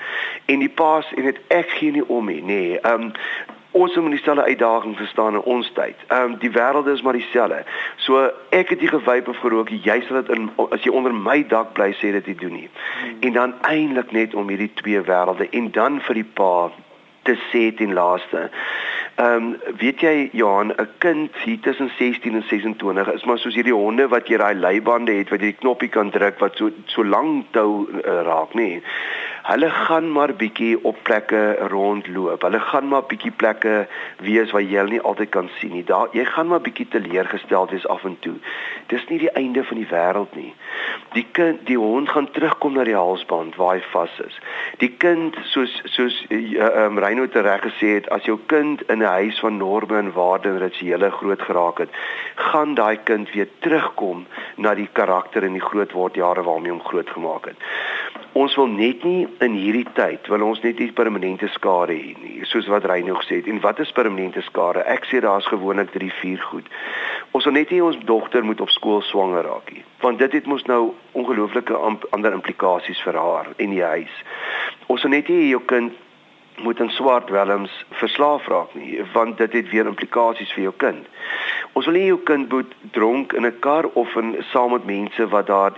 En 0.46 0.58
die 0.58 0.68
paas 0.68 1.06
en 1.16 1.24
dit 1.24 1.38
ek 1.48 1.70
gee 1.78 1.93
nie 1.94 2.08
om 2.08 2.26
nie. 2.30 2.42
Nee, 2.42 2.80
ehm 2.80 3.08
um, 3.08 3.12
ons 3.74 3.96
moet 3.96 4.10
dieselfde 4.10 4.44
uitdaging 4.44 4.96
verstaan 4.96 5.34
in 5.34 5.40
ons 5.40 5.70
tyd. 5.74 5.96
Ehm 6.06 6.22
um, 6.22 6.38
die 6.38 6.50
wêreld 6.50 6.86
is 6.86 7.02
maar 7.02 7.16
dieselfde. 7.18 7.64
So 7.96 8.30
ek 8.54 8.68
het 8.68 8.80
nie 8.80 8.90
gewyp 8.92 9.28
of 9.28 9.40
gerook 9.42 9.70
nie. 9.70 9.80
Jy 9.82 10.00
sal 10.06 10.22
dit 10.22 10.30
in 10.36 10.50
as 10.70 10.86
jy 10.86 10.94
onder 10.94 11.14
my 11.14 11.40
dak 11.50 11.72
bly 11.74 11.90
sê 11.98 12.12
dit 12.14 12.30
jy 12.30 12.36
doen 12.38 12.54
nie. 12.60 12.68
Hmm. 12.70 13.16
En 13.20 13.32
dan 13.40 13.54
eintlik 13.66 14.12
net 14.12 14.34
om 14.34 14.48
hierdie 14.48 14.70
twee 14.78 15.02
wêrelde 15.02 15.50
en 15.50 15.70
dan 15.74 15.98
vir 16.06 16.22
die 16.22 16.28
pa 16.38 16.70
te 17.26 17.34
sê 17.50 17.64
ten 17.74 17.96
laaste. 17.98 18.46
Ehm 19.18 19.50
um, 19.50 19.76
weet 19.82 20.06
jy 20.06 20.14
Johan, 20.32 20.70
'n 20.70 20.88
kind 20.98 21.42
hier 21.42 21.60
tussen 21.60 21.90
16 21.98 22.34
en 22.34 22.46
26 22.46 23.12
is 23.12 23.24
maar 23.24 23.38
soos 23.38 23.54
hierdie 23.54 23.74
honde 23.74 24.08
wat 24.08 24.28
jy 24.28 24.38
daai 24.38 24.54
leibande 24.54 25.18
het 25.18 25.30
wat 25.34 25.40
jy 25.40 25.50
die 25.50 25.62
knoppie 25.66 25.90
kan 25.90 26.10
druk 26.10 26.38
wat 26.38 26.56
so 26.56 26.70
so 26.86 27.04
lank 27.04 27.50
tou 27.50 27.88
uh, 27.90 28.22
raak, 28.22 28.54
nê. 28.54 28.70
Nee 28.78 28.82
hulle 29.44 29.68
gaan 29.70 30.12
maar 30.12 30.32
bietjie 30.32 30.84
op 30.88 30.96
plekke 31.02 31.56
rondloop. 31.68 32.42
Hulle 32.42 32.60
gaan 32.60 32.88
maar 32.88 33.04
bietjie 33.08 33.30
plekke 33.30 33.86
wees 34.24 34.52
waar 34.56 34.64
jy 34.64 34.84
nie 34.88 35.00
altyd 35.00 35.28
kan 35.36 35.50
sien 35.58 35.74
nie. 35.76 35.84
Daar 35.84 36.08
jy 36.16 36.24
gaan 36.24 36.48
maar 36.48 36.62
bietjie 36.64 36.86
teleurgesteld 36.88 37.74
wees 37.76 37.84
af 37.92 38.06
en 38.08 38.16
toe. 38.24 38.34
Dis 38.92 39.04
nie 39.08 39.18
die 39.20 39.32
einde 39.36 39.64
van 39.68 39.80
die 39.80 39.88
wêreld 39.90 40.32
nie. 40.38 40.54
Die 41.12 41.26
kind, 41.36 41.60
die 41.68 41.76
hond 41.76 42.08
gaan 42.08 42.30
terugkom 42.32 42.78
na 42.78 42.86
die 42.88 42.96
halsband 42.96 43.58
waar 43.60 43.76
hy 43.76 43.82
vas 43.92 44.14
is. 44.24 44.38
Die 44.80 44.88
kind 45.04 45.36
soos 45.52 45.76
soos 45.92 46.16
ehm 46.30 46.56
uh, 46.56 46.86
um, 46.86 46.98
Reino 47.04 47.28
te 47.28 47.44
reg 47.44 47.66
gesê 47.66 47.98
het, 47.98 48.08
as 48.16 48.24
jou 48.24 48.38
kind 48.46 48.82
in 48.88 49.04
'n 49.04 49.12
huis 49.20 49.40
van 49.44 49.56
norme 49.60 49.98
en 49.98 50.12
waardes 50.12 50.52
en 50.52 50.58
rituele 50.58 51.10
groot 51.10 51.42
geraak 51.42 51.78
het, 51.84 51.90
gaan 52.34 52.74
daai 52.74 52.98
kind 53.04 53.30
weer 53.32 53.48
terugkom 53.60 54.26
na 54.56 54.74
die 54.74 54.88
karakter 54.92 55.44
en 55.44 55.52
die 55.52 55.68
grootword 55.68 56.14
jare 56.14 56.42
waarmee 56.42 56.72
hom 56.72 56.84
groot 56.84 57.10
gemaak 57.10 57.44
het. 57.44 57.56
Ons 58.34 58.56
wil 58.58 58.66
net 58.66 59.04
nie 59.06 59.28
in 59.46 59.52
hierdie 59.54 59.86
tyd 59.94 60.26
wil 60.26 60.42
ons 60.42 60.58
net 60.64 60.80
nie 60.82 60.88
permanente 60.98 61.46
skade 61.54 61.94
hê 61.94 62.14
nie, 62.18 62.40
soos 62.50 62.66
wat 62.66 62.86
Reino 62.90 63.14
gesê 63.20 63.38
het. 63.38 63.46
En 63.46 63.60
wat 63.62 63.78
is 63.78 63.92
permanente 63.94 64.42
skade? 64.42 64.82
Ek 64.90 65.06
sê 65.06 65.20
daar's 65.22 65.46
gewoonlik 65.46 65.92
3, 65.94 66.10
4 66.18 66.42
goed. 66.50 66.66
Ons 67.30 67.46
wil 67.46 67.54
net 67.54 67.70
nie 67.70 67.78
ons 67.86 68.00
dogter 68.08 68.42
moet 68.42 68.58
op 68.64 68.72
skool 68.74 69.04
swanger 69.06 69.46
raak 69.46 69.70
nie, 69.70 69.84
want 70.02 70.18
dit 70.18 70.34
het 70.34 70.50
mos 70.50 70.66
nou 70.66 70.80
ongelooflike 71.14 71.78
ander 71.78 72.34
implikasies 72.34 73.02
vir 73.06 73.20
haar 73.22 73.52
en 73.54 73.70
die 73.70 73.84
huis. 73.86 74.18
Ons 74.90 75.06
wil 75.06 75.14
net 75.14 75.30
nie 75.30 75.52
jou 75.52 75.62
kind 75.70 75.94
moet 76.62 76.80
in 76.80 76.90
swart 76.90 77.30
welms 77.30 77.72
verslaaf 77.90 78.46
raak 78.46 78.74
nie 78.74 79.02
want 79.12 79.38
dit 79.38 79.52
het 79.52 79.70
weer 79.70 79.86
implikasies 79.86 80.52
vir 80.52 80.62
jou 80.62 80.74
kind. 80.76 81.06
Ons 81.72 81.88
wil 81.90 81.96
nie 81.98 82.06
jou 82.06 82.20
kind 82.22 82.52
moet 82.52 82.74
dronk 82.96 83.32
in 83.32 83.46
'n 83.46 83.58
kar 83.60 83.84
of 83.94 84.16
in 84.16 84.36
saam 84.52 84.70
met 84.70 84.84
mense 84.84 85.28
wat 85.28 85.46
daar 85.46 85.72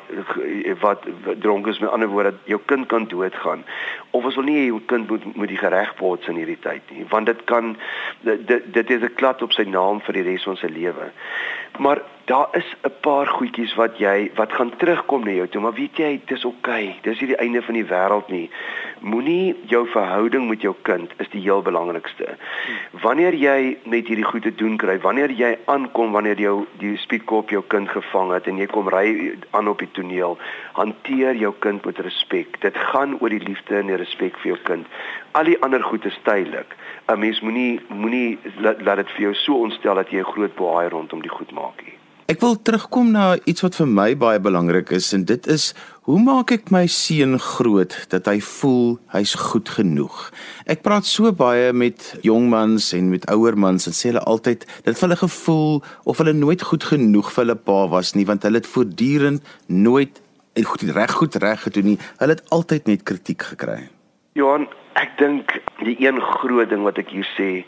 wat, 0.81 1.05
wat 1.25 1.41
dronk 1.41 1.67
is 1.67 1.79
met 1.79 1.91
ander 1.91 2.09
woorde 2.09 2.35
jou 2.45 2.61
kind 2.67 2.87
kan 2.87 3.09
doodgaan 3.09 3.65
of 4.11 4.25
ons 4.25 4.35
wil 4.35 4.45
nie 4.45 4.67
jou 4.67 4.81
kind 4.87 5.09
moet 5.09 5.37
moet 5.37 5.49
die 5.49 5.63
gereg 5.65 5.95
word 5.99 6.29
in 6.29 6.37
hierdie 6.37 6.61
tyd 6.61 6.83
nie 6.91 7.07
want 7.09 7.27
dit 7.27 7.45
kan 7.45 7.77
dit 8.21 8.73
dit 8.73 8.91
is 8.91 9.03
'n 9.03 9.15
klad 9.15 9.43
op 9.43 9.53
sy 9.53 9.63
naam 9.63 10.01
vir 10.01 10.13
die 10.13 10.23
res 10.23 10.45
van 10.45 10.57
sy 10.57 10.67
lewe. 10.67 11.11
Maar 11.79 12.01
daar 12.25 12.49
is 12.53 12.75
'n 12.83 12.93
paar 13.01 13.27
goedjies 13.27 13.75
wat 13.75 13.99
jy 13.99 14.31
wat 14.35 14.53
gaan 14.53 14.77
terugkom 14.77 15.25
na 15.25 15.31
jou 15.31 15.49
toe, 15.49 15.61
maar 15.61 15.73
weet 15.73 15.97
jy, 15.97 16.21
dis 16.25 16.45
oukei. 16.45 16.85
Okay. 16.89 16.99
Dis 17.03 17.21
nie 17.21 17.29
die 17.29 17.37
einde 17.37 17.63
van 17.63 17.75
die 17.75 17.85
wêreld 17.85 18.29
nie. 18.29 18.51
Moenie 19.07 19.55
jou 19.71 19.85
verhouding 19.87 20.49
met 20.49 20.65
jou 20.65 20.73
kind 20.83 21.13
is 21.23 21.29
die 21.31 21.41
heel 21.45 21.61
belangrikste. 21.63 22.33
Wanneer 23.05 23.37
jy 23.39 23.77
met 23.87 24.09
hierdie 24.11 24.27
goed 24.27 24.43
te 24.43 24.51
doen 24.59 24.75
kry, 24.83 24.97
wanneer 25.05 25.31
jy 25.31 25.53
aankom 25.71 26.11
wanneer 26.17 26.41
jou 26.43 26.57
die 26.81 26.97
spietkop 26.99 27.55
jou 27.55 27.63
kind 27.75 27.87
gevang 27.93 28.33
het 28.35 28.49
en 28.51 28.59
jy 28.59 28.67
kom 28.73 28.91
ry 28.91 29.07
aan 29.55 29.71
op 29.71 29.85
die 29.85 29.91
toneel, 29.95 30.35
hanteer 30.75 31.39
jou 31.39 31.53
kind 31.63 31.87
met 31.87 32.03
respek. 32.03 32.59
Dit 32.65 32.81
gaan 32.91 33.15
oor 33.21 33.31
die 33.31 33.45
liefde 33.47 33.79
en 33.79 33.93
die 33.93 34.01
respek 34.03 34.41
vir 34.43 34.57
jou 34.57 34.59
kind. 34.73 34.91
Al 35.39 35.53
die 35.53 35.61
ander 35.63 35.87
goed 35.87 36.05
is 36.11 36.19
tydelik. 36.27 36.75
'n 37.07 37.21
Mens 37.21 37.41
moenie 37.41 37.79
moenie 37.89 38.39
laat 38.59 38.99
dit 39.05 39.11
vir 39.15 39.23
jou 39.29 39.35
so 39.35 39.63
ontstel 39.69 39.95
dat 40.03 40.11
jy 40.11 40.19
'n 40.19 40.33
groot 40.35 40.55
baai 40.59 40.89
rondom 40.89 41.23
die 41.23 41.37
goed 41.39 41.53
maak 41.53 41.79
nie. 41.87 41.96
Ek 42.27 42.41
wil 42.43 42.57
terugkom 42.59 43.13
na 43.15 43.37
iets 43.47 43.63
wat 43.63 43.77
vir 43.79 43.87
my 43.87 44.09
baie 44.19 44.41
belangrik 44.43 44.89
is 44.97 45.13
en 45.15 45.23
dit 45.29 45.45
is 45.47 45.69
hoe 46.11 46.17
maak 46.19 46.51
ek 46.57 46.73
my 46.75 46.83
seun 46.91 47.39
groot 47.39 47.95
dat 48.11 48.27
hy 48.27 48.41
voel 48.43 48.97
hy's 49.13 49.37
goed 49.39 49.71
genoeg. 49.77 50.17
Ek 50.67 50.83
praat 50.83 51.07
so 51.07 51.31
baie 51.31 51.71
met 51.71 52.03
jong 52.27 52.49
mans 52.51 52.91
en 52.99 53.13
met 53.15 53.31
ouer 53.31 53.55
mans 53.55 53.87
en 53.87 53.95
sê 53.95 54.11
hulle 54.11 54.27
altyd 54.27 54.67
dit 54.89 55.07
hulle 55.07 55.23
gevoel 55.23 55.79
of 56.03 56.19
hulle 56.19 56.35
nooit 56.35 56.67
goed 56.67 56.91
genoeg 56.91 57.31
vir 57.31 57.45
hulle 57.45 57.61
pa 57.71 57.81
was 57.95 58.17
nie 58.19 58.27
want 58.27 58.43
hulle 58.43 58.59
het 58.59 58.73
voortdurend 58.75 59.47
nooit 59.71 60.19
goed 60.67 60.83
reg 60.99 61.15
goed 61.15 61.39
reg 61.39 61.63
gedoen 61.69 61.93
nie. 61.93 62.01
Hulle 62.19 62.35
het 62.35 62.49
altyd 62.51 62.91
net 62.91 63.07
kritiek 63.07 63.53
gekry. 63.55 63.85
Johan, 64.37 64.67
ek 65.01 65.15
dink 65.17 65.55
die 65.81 65.95
een 66.05 66.19
groot 66.21 66.69
ding 66.69 66.83
wat 66.85 66.99
ek 67.01 67.09
hier 67.15 67.25
sê, 67.37 67.65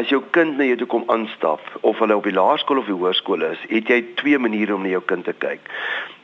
as 0.00 0.08
jou 0.08 0.22
kind 0.32 0.56
na 0.56 0.64
jou 0.70 0.78
toe 0.80 0.88
kom 0.94 1.04
aanstap 1.12 1.60
of 1.82 2.00
hulle 2.00 2.16
op 2.16 2.24
die 2.24 2.32
laerskool 2.32 2.80
of 2.80 2.88
die 2.88 2.96
hoërskool 2.96 3.44
is, 3.44 3.60
het 3.68 3.92
jy 3.92 3.98
twee 4.16 4.40
maniere 4.40 4.72
om 4.76 4.86
na 4.86 4.94
jou 4.94 5.02
kind 5.10 5.28
te 5.28 5.36
kyk. 5.36 5.68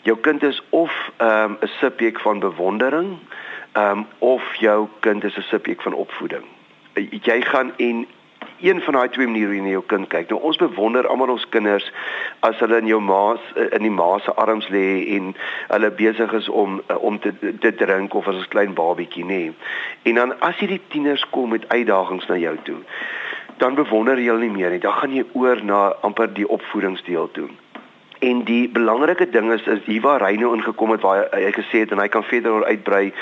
Jou 0.09 0.17
kind 0.25 0.45
is 0.49 0.63
of 0.73 0.93
ehm, 1.19 1.59
'n 1.61 1.69
um, 1.69 1.73
subjek 1.81 2.21
van 2.25 2.41
bewondering, 2.41 3.19
um, 3.77 4.07
of 4.25 4.43
jou 4.57 4.89
kind 5.01 5.25
is 5.25 5.37
'n 5.37 5.49
subjek 5.53 5.83
van 5.83 5.93
opvoeding. 5.93 6.45
Jy 6.97 7.41
gaan 7.43 7.73
en 7.77 8.07
een 8.61 8.81
van 8.83 8.95
daai 8.95 9.09
twee 9.09 9.27
maniere 9.27 9.47
hoe 9.47 9.57
jy 9.57 9.63
na 9.63 9.73
jou 9.75 9.83
kind 9.87 10.09
kyk. 10.09 10.31
Nou 10.31 10.41
ons 10.43 10.61
bewonder 10.61 11.07
almal 11.09 11.35
ons 11.35 11.49
kinders 11.49 11.87
as 12.47 12.59
hulle 12.63 12.79
in 12.83 12.91
jou 12.91 13.01
ma 13.01 13.37
in 13.71 13.87
die 13.87 13.93
ma 13.93 14.19
se 14.19 14.35
arms 14.45 14.69
lê 14.75 14.87
en 15.17 15.35
hulle 15.69 15.91
besig 15.91 16.33
is 16.33 16.49
om 16.49 16.81
om 16.99 17.19
te 17.19 17.33
te 17.61 17.75
drink 17.75 18.15
of 18.15 18.29
as 18.29 18.37
'n 18.37 18.53
klein 18.55 18.75
babietjie 18.75 19.25
nê. 19.25 19.53
En 20.03 20.15
dan 20.15 20.41
as 20.41 20.57
hierdie 20.59 20.81
tieners 20.89 21.25
kom 21.31 21.51
met 21.51 21.69
uitdagings 21.69 22.27
na 22.27 22.37
jou 22.37 22.57
toe, 22.63 22.81
dan 23.57 23.75
bewonder 23.75 24.19
jy 24.19 24.31
hulle 24.31 24.47
nie 24.47 24.57
meer 24.57 24.71
nie. 24.71 24.81
Dan 24.81 24.93
gaan 24.93 25.13
jy 25.15 25.25
oor 25.33 25.65
na 25.65 25.95
amper 26.01 26.33
die 26.35 26.49
opvoedingsdeel 26.49 27.31
toe. 27.31 27.49
En 28.25 28.45
die 28.49 28.69
belangrike 28.69 29.27
ding 29.29 29.53
is 29.53 29.67
is 29.69 29.83
hier 29.85 30.01
waar 30.01 30.23
hy 30.25 30.37
nou 30.41 30.55
ingekom 30.57 30.95
het 30.95 31.03
waar 31.05 31.27
hy, 31.33 31.43
hy 31.45 31.53
gesê 31.53 31.83
het 31.85 31.93
en 31.93 32.01
hy 32.01 32.09
kan 32.09 32.25
verder 32.25 32.65
uitbrei 32.65 33.13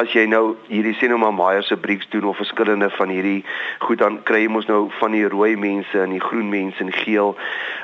as 0.00 0.14
jy 0.16 0.24
nou 0.32 0.54
hierdie 0.70 0.94
sê 0.96 1.10
nou 1.10 1.18
maar 1.20 1.34
Meyer 1.36 1.64
se 1.66 1.76
brieks 1.76 2.08
doen 2.14 2.24
of 2.30 2.40
verskillende 2.40 2.88
van 2.96 3.12
hierdie 3.12 3.42
goed 3.84 4.00
dan 4.00 4.16
kry 4.28 4.46
jy 4.46 4.52
mos 4.54 4.68
nou 4.70 4.86
van 5.00 5.12
die 5.12 5.26
rooi 5.28 5.56
mense 5.60 6.00
en 6.00 6.14
die 6.16 6.22
groen 6.24 6.48
mense 6.48 6.80
en 6.80 6.92
geel. 7.02 7.34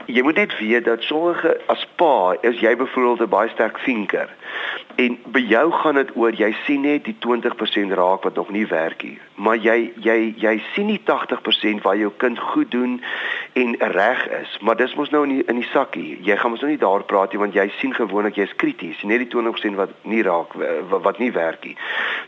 Jy 0.07 0.25
moet 0.25 0.41
net 0.41 0.57
weet 0.59 0.89
dat 0.89 1.05
sommige 1.05 1.53
as 1.73 1.85
pa 2.01 2.33
is 2.41 2.61
jy 2.65 2.73
byvoorbeeld 2.77 3.27
'n 3.27 3.35
baie 3.37 3.53
sterk 3.53 3.79
vinker. 3.79 4.33
En 4.97 5.19
by 5.25 5.45
jou 5.49 5.67
gaan 5.73 5.95
dit 5.95 6.17
oor 6.17 6.33
jy 6.33 6.53
sien 6.65 6.81
net 6.81 7.05
die 7.05 7.17
20% 7.19 7.93
raak 7.93 8.23
wat 8.23 8.35
nog 8.35 8.51
nie 8.51 8.67
werk 8.67 9.03
nie. 9.03 9.19
Maar 9.43 9.59
jy 9.59 9.93
jy 10.05 10.17
jy 10.39 10.55
sien 10.73 10.87
nie 10.87 11.01
80% 11.09 11.83
waar 11.83 11.97
jou 11.99 12.13
kind 12.23 12.39
goed 12.39 12.71
doen 12.71 13.01
en 13.59 13.75
reg 13.95 14.23
is. 14.39 14.55
Maar 14.61 14.77
dis 14.79 14.95
mos 14.95 15.11
nou 15.11 15.25
in 15.27 15.35
die, 15.37 15.45
in 15.51 15.59
die 15.59 15.69
sakkie. 15.73 16.21
Jy 16.23 16.37
gaan 16.39 16.55
mos 16.55 16.63
nou 16.63 16.71
nie 16.71 16.81
daar 16.81 17.03
praat 17.11 17.35
nie 17.35 17.43
want 17.43 17.59
jy 17.59 17.67
sien 17.81 17.95
gewoonlik 17.97 18.39
jy's 18.39 18.55
krities, 18.63 19.03
net 19.03 19.25
die 19.25 19.31
20% 19.35 19.81
wat 19.81 19.95
nie 20.07 20.23
raak 20.23 20.55
wat, 20.55 21.03
wat 21.09 21.19
nie 21.23 21.33
werk 21.35 21.67
nie. 21.67 21.77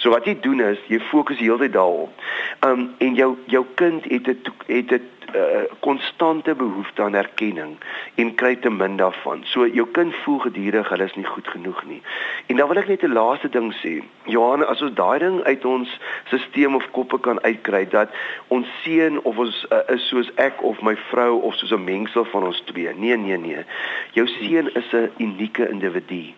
So 0.03 0.11
wat 0.15 0.27
jy 0.27 0.37
doen 0.43 0.65
is 0.73 0.83
jy 0.91 0.99
fokus 1.13 1.39
die 1.39 1.47
hele 1.47 1.63
tyd 1.67 1.77
daarop. 1.79 2.27
Um 2.67 2.89
en 2.99 3.19
jou 3.19 3.35
jou 3.53 3.65
kind 3.79 4.11
het 4.11 4.33
het 4.67 4.89
dit 4.91 5.11
Eh, 5.35 5.63
konstante 5.81 6.51
uh, 6.51 6.57
behoefte 6.57 7.03
aan 7.03 7.15
erkenning 7.15 7.77
en 8.15 8.35
kry 8.35 8.57
te 8.57 8.71
min 8.71 8.97
daarvan. 8.97 9.41
So 9.45 9.67
jou 9.67 9.87
kind 9.91 10.15
voel 10.23 10.39
gedurig 10.39 10.89
hulle 10.89 11.05
is 11.05 11.15
nie 11.19 11.27
goed 11.27 11.49
genoeg 11.49 11.81
nie. 11.91 12.03
En 12.47 12.57
dan 12.57 12.69
wil 12.69 12.79
ek 12.79 12.89
net 12.89 13.03
'n 13.03 13.13
laaste 13.13 13.49
ding 13.49 13.73
sê. 13.83 14.05
Johan, 14.31 14.67
as 14.67 14.83
ons 14.83 14.95
daai 14.95 15.19
ding 15.19 15.43
uit 15.43 15.65
ons 15.65 15.99
stelsel 16.31 16.75
of 16.75 16.91
koppe 17.05 17.21
kan 17.21 17.41
uitkry 17.45 17.85
dat 17.93 18.13
ons 18.49 18.69
seun 18.83 19.21
of 19.29 19.39
ons 19.39 19.67
uh, 19.71 19.83
is 19.95 20.09
soos 20.09 20.31
ek 20.41 20.63
of 20.65 20.81
my 20.83 20.95
vrou 21.11 21.41
of 21.45 21.57
soos 21.61 21.73
'n 21.77 21.85
mengsel 21.85 22.25
van 22.33 22.49
ons 22.49 22.63
twee. 22.71 22.95
Nee, 22.97 23.17
nee, 23.17 23.37
nee. 23.37 23.65
Jou 24.13 24.27
seun 24.27 24.73
is 24.75 24.93
'n 24.93 25.11
unieke 25.19 25.69
individu. 25.69 26.33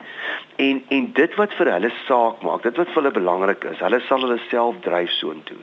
En 0.57 0.83
en 0.89 1.13
dit 1.13 1.35
wat 1.35 1.55
vir 1.55 1.73
hulle 1.73 1.93
saak 2.07 2.43
maak, 2.43 2.63
dit 2.63 2.77
wat 2.77 2.89
vir 2.89 3.03
hulle 3.03 3.15
belangrik 3.15 3.65
is, 3.65 3.79
hulle 3.79 4.01
sal 4.09 4.21
hulle 4.21 4.41
self 4.51 4.75
dryf 4.81 5.11
soontoe. 5.11 5.63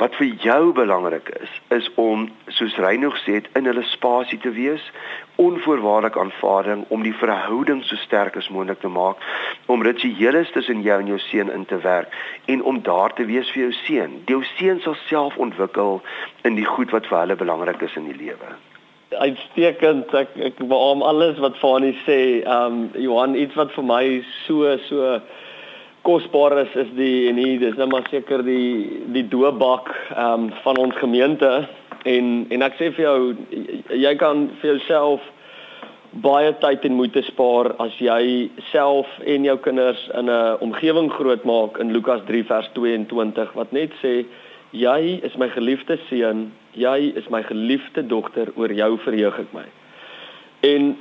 Wat 0.00 0.14
vir 0.16 0.30
jou 0.40 0.72
belangrik 0.72 1.28
is, 1.42 1.56
is 1.76 1.88
om 2.00 2.22
soos 2.56 2.76
Reinog 2.80 3.18
sê, 3.20 3.42
in 3.58 3.66
hulle 3.68 3.82
spasie 3.84 4.38
te 4.40 4.48
wees, 4.56 4.80
onvoorwaardelike 5.36 6.20
aanvaarding 6.22 6.86
om 6.88 7.04
die 7.04 7.12
verhouding 7.20 7.82
so 7.84 8.00
sterk 8.00 8.38
as 8.40 8.48
moontlik 8.48 8.80
te 8.80 8.88
maak, 8.88 9.20
om 9.68 9.84
rituele 9.84 10.40
tussen 10.54 10.80
jou 10.86 10.96
en 11.02 11.10
jou 11.12 11.18
seun 11.26 11.52
in 11.52 11.66
te 11.68 11.76
werk 11.84 12.16
en 12.48 12.64
om 12.64 12.80
daar 12.86 13.12
te 13.12 13.28
wees 13.28 13.52
vir 13.52 13.66
jou 13.66 13.74
seun. 13.82 14.16
Jou 14.32 14.40
seun 14.54 14.80
sal 14.86 14.96
self 15.04 15.36
ontwikkel 15.36 16.00
in 16.48 16.56
die 16.56 16.64
goed 16.64 16.96
wat 16.96 17.08
vir 17.12 17.20
hulle 17.20 17.36
belangrik 17.44 17.84
is 17.84 18.00
in 18.00 18.08
die 18.08 18.16
lewe. 18.16 18.56
Uitstekend. 19.10 20.16
Ek 20.16 20.32
ek 20.48 20.64
beamoen 20.64 21.04
alles 21.12 21.44
wat 21.44 21.60
Fani 21.60 21.92
sê. 22.06 22.20
Ehm 22.40 22.80
um, 22.80 22.82
Johan, 22.96 23.36
iets 23.36 23.60
wat 23.60 23.76
vir 23.76 23.84
my 23.84 24.04
so 24.46 24.76
so 24.88 25.20
kosbaar 26.02 26.58
is 26.58 26.74
is 26.74 26.92
die 26.96 27.28
en 27.28 27.36
hier 27.36 27.58
dis 27.60 27.76
nou 27.76 27.88
maar 27.90 28.06
seker 28.10 28.44
die 28.46 29.02
die 29.14 29.26
doopbak 29.28 29.90
ehm 30.16 30.48
um, 30.48 30.52
van 30.64 30.78
ons 30.78 30.96
gemeente. 31.02 31.50
En 32.04 32.46
en 32.50 32.62
ek 32.62 32.78
sê 32.78 32.90
vir 32.96 33.04
jou 33.04 33.18
jy 34.06 34.14
kan 34.16 34.48
vir 34.60 34.74
jouself 34.74 35.20
baie 36.10 36.52
tyd 36.58 36.84
en 36.84 36.96
moeite 36.98 37.22
spaar 37.22 37.70
as 37.78 37.94
jy 38.02 38.50
self 38.72 39.06
en 39.24 39.44
jou 39.46 39.56
kinders 39.66 40.08
in 40.18 40.30
'n 40.30 40.56
omgewing 40.60 41.10
grootmaak 41.10 41.78
in 41.78 41.92
Lukas 41.92 42.22
3 42.26 42.44
vers 42.44 42.70
22 42.74 43.52
wat 43.54 43.72
net 43.72 43.92
sê 44.02 44.24
jy 44.72 45.20
is 45.22 45.36
my 45.36 45.48
geliefde 45.48 45.98
seun 46.08 46.50
jy 46.74 47.12
is 47.16 47.28
my 47.30 47.42
geliefde 47.42 48.02
dogter 48.06 48.50
oor 48.56 48.72
jou 48.72 48.98
verheug 48.98 49.38
ek 49.38 49.52
my. 49.52 49.66
En 50.62 50.96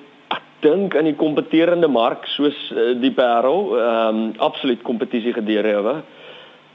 dink 0.60 0.96
aan 0.96 1.08
die 1.08 1.16
kompeterende 1.16 1.88
mark 1.88 2.26
soos 2.36 2.58
uh, 2.72 2.92
die 3.02 3.14
Parel, 3.16 3.76
ehm 3.80 4.24
um, 4.24 4.34
absoluut 4.38 4.82
kompetisie 4.84 5.34
gedurende 5.34 6.02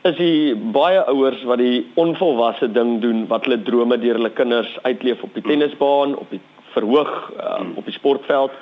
is 0.05 0.17
die 0.21 0.55
baie 0.77 1.01
ouers 1.09 1.41
wat 1.49 1.63
die 1.63 1.87
onvolwasse 2.01 2.69
ding 2.77 2.99
doen 3.01 3.25
wat 3.31 3.47
hulle 3.47 3.63
drome 3.65 3.97
deur 4.03 4.19
hulle 4.19 4.33
kinders 4.37 4.73
uitleef 4.85 5.23
op 5.25 5.33
die 5.33 5.45
tennisbaan, 5.47 6.13
op 6.21 6.29
die 6.35 6.41
verhoog, 6.75 7.13
um, 7.41 7.73
op 7.81 7.89
die 7.89 7.97
sportveld. 7.97 8.53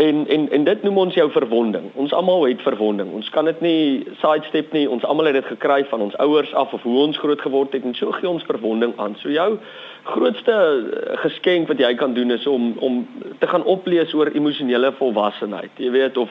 En 0.00 0.24
en 0.32 0.46
en 0.56 0.64
dit 0.64 0.82
noem 0.82 1.02
ons 1.02 1.14
jou 1.14 1.26
verwonding. 1.34 1.90
Ons 2.00 2.14
almal 2.16 2.46
het 2.48 2.62
verwonding. 2.64 3.12
Ons 3.12 3.28
kan 3.34 3.44
dit 3.44 3.60
nie 3.60 3.82
sidestep 4.22 4.72
nie. 4.72 4.86
Ons 4.88 5.04
almal 5.04 5.28
het 5.28 5.36
dit 5.42 5.50
gekry 5.52 5.82
van 5.90 6.00
ons 6.06 6.16
ouers 6.24 6.54
af 6.56 6.72
of 6.72 6.82
hoe 6.88 6.96
ons 7.02 7.20
groot 7.20 7.40
geword 7.40 7.76
het 7.76 7.84
en 7.84 7.94
so 7.94 8.16
gee 8.16 8.28
ons 8.28 8.48
verwonding 8.48 8.96
aan. 8.96 9.18
So 9.20 9.28
jou 9.28 9.58
grootste 10.04 10.52
eh, 10.52 11.18
geskenk 11.24 11.68
wat 11.68 11.78
jy 11.78 11.94
kan 11.94 12.14
doen 12.14 12.30
is 12.30 12.46
om 12.46 12.72
om 12.78 13.00
te 13.38 13.46
gaan 13.46 13.64
oplees 13.64 14.12
oor 14.14 14.30
emosionele 14.32 14.92
volwassenheid. 14.98 15.70
Jy 15.76 15.90
weet 15.90 16.16
of 16.16 16.30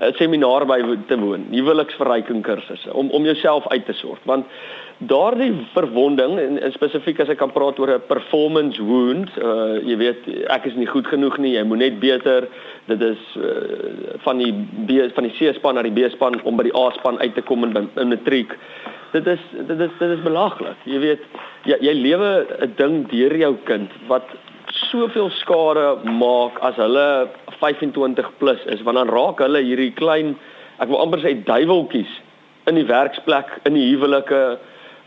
'n 0.00 0.12
seminaar 0.12 0.66
by 0.66 0.80
te 1.06 1.18
woon, 1.18 1.46
huweliksverryking 1.50 2.42
kursusse 2.42 2.92
om 2.92 3.10
om 3.10 3.24
jouself 3.24 3.68
uit 3.68 3.86
te 3.86 3.92
sorg. 3.92 4.18
Want 4.24 4.46
daardie 4.98 5.52
verwonding 5.72 6.38
en, 6.38 6.62
en 6.62 6.72
spesifiek 6.72 7.20
as 7.20 7.28
ek 7.28 7.38
kan 7.38 7.52
praat 7.52 7.78
oor 7.78 7.94
'n 7.94 8.06
performance 8.06 8.82
wound, 8.82 9.30
uh, 9.38 9.80
jy 9.84 9.96
weet 9.96 10.28
ek 10.48 10.64
is 10.64 10.74
nie 10.74 10.86
goed 10.86 11.06
genoeg 11.06 11.38
nie, 11.38 11.56
jy 11.56 11.64
moet 11.64 11.78
net 11.78 12.00
beter. 12.00 12.48
Dit 12.86 13.02
is 13.02 13.22
uh, 13.36 14.16
van 14.18 14.38
die 14.38 14.52
B 14.86 15.12
van 15.14 15.24
die 15.24 15.36
C-span 15.38 15.74
na 15.74 15.82
die 15.82 15.92
B-span 15.92 16.40
om 16.44 16.56
by 16.56 16.62
die 16.62 16.76
A-span 16.76 17.18
uit 17.18 17.34
te 17.34 17.42
kom 17.42 17.64
in 17.64 17.88
in 17.96 18.08
matriek 18.08 18.56
dit 19.12 19.26
is 19.26 19.42
dit 19.52 19.80
is 19.80 19.90
dit 19.98 20.10
is 20.16 20.22
belaglik. 20.22 20.78
Jy 20.84 20.98
weet 21.02 21.26
jy, 21.64 21.76
jy 21.80 21.94
lewe 21.94 22.46
'n 22.60 22.74
ding 22.76 22.96
deur 23.10 23.36
jou 23.36 23.54
kind 23.64 23.90
wat 24.08 24.26
soveel 24.90 25.30
skade 25.30 25.98
maak 26.04 26.58
as 26.62 26.76
hulle 26.76 27.28
25 27.58 28.30
plus 28.38 28.60
is 28.66 28.82
want 28.82 28.96
dan 28.96 29.08
raak 29.08 29.38
hulle 29.42 29.62
hierdie 29.62 29.94
klein 29.94 30.36
ek 30.78 30.88
wil 30.88 31.02
amper 31.02 31.20
sê 31.20 31.34
duiweltjies 31.44 32.12
in 32.68 32.76
die 32.78 32.86
werksplek, 32.86 33.48
in 33.64 33.74
die 33.74 33.88
huwelike 33.90 34.58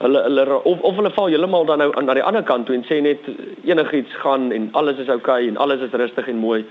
hulle 0.04 0.24
hulle 0.26 0.58
of 0.68 0.82
of 0.82 0.98
hulle 1.00 1.12
val 1.16 1.30
heeltemal 1.32 1.66
dan 1.70 1.80
nou 1.80 1.92
aan 1.96 2.10
na 2.10 2.18
die 2.18 2.26
ander 2.26 2.44
kant 2.44 2.68
toe 2.68 2.76
en 2.76 2.86
sê 2.90 3.00
net 3.02 3.24
enigiets 3.64 4.16
gaan 4.24 4.52
en 4.52 4.70
alles 4.80 5.00
is 5.00 5.10
oukei 5.10 5.44
okay, 5.44 5.48
en 5.48 5.58
alles 5.58 5.86
is 5.86 5.96
rustig 6.04 6.28
en 6.28 6.42
mooi. 6.42 6.64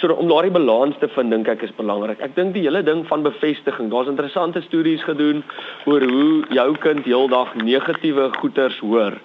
So 0.00 0.14
om 0.16 0.30
daardie 0.30 0.52
balans 0.52 0.96
te 0.96 1.10
vind 1.12 1.34
dink 1.34 1.48
ek 1.52 1.66
is 1.66 1.72
belangrik. 1.76 2.22
Ek 2.24 2.32
dink 2.32 2.54
die 2.56 2.62
hele 2.64 2.80
ding 2.86 3.02
van 3.10 3.20
bevestiging. 3.26 3.90
Daar's 3.92 4.08
interessante 4.08 4.62
studies 4.64 5.02
gedoen 5.04 5.42
oor 5.90 6.04
hoe 6.08 6.46
jou 6.56 6.70
kind 6.80 7.04
heeldag 7.04 7.52
negatiewe 7.60 8.30
goeters 8.38 8.78
hoor 8.80 9.18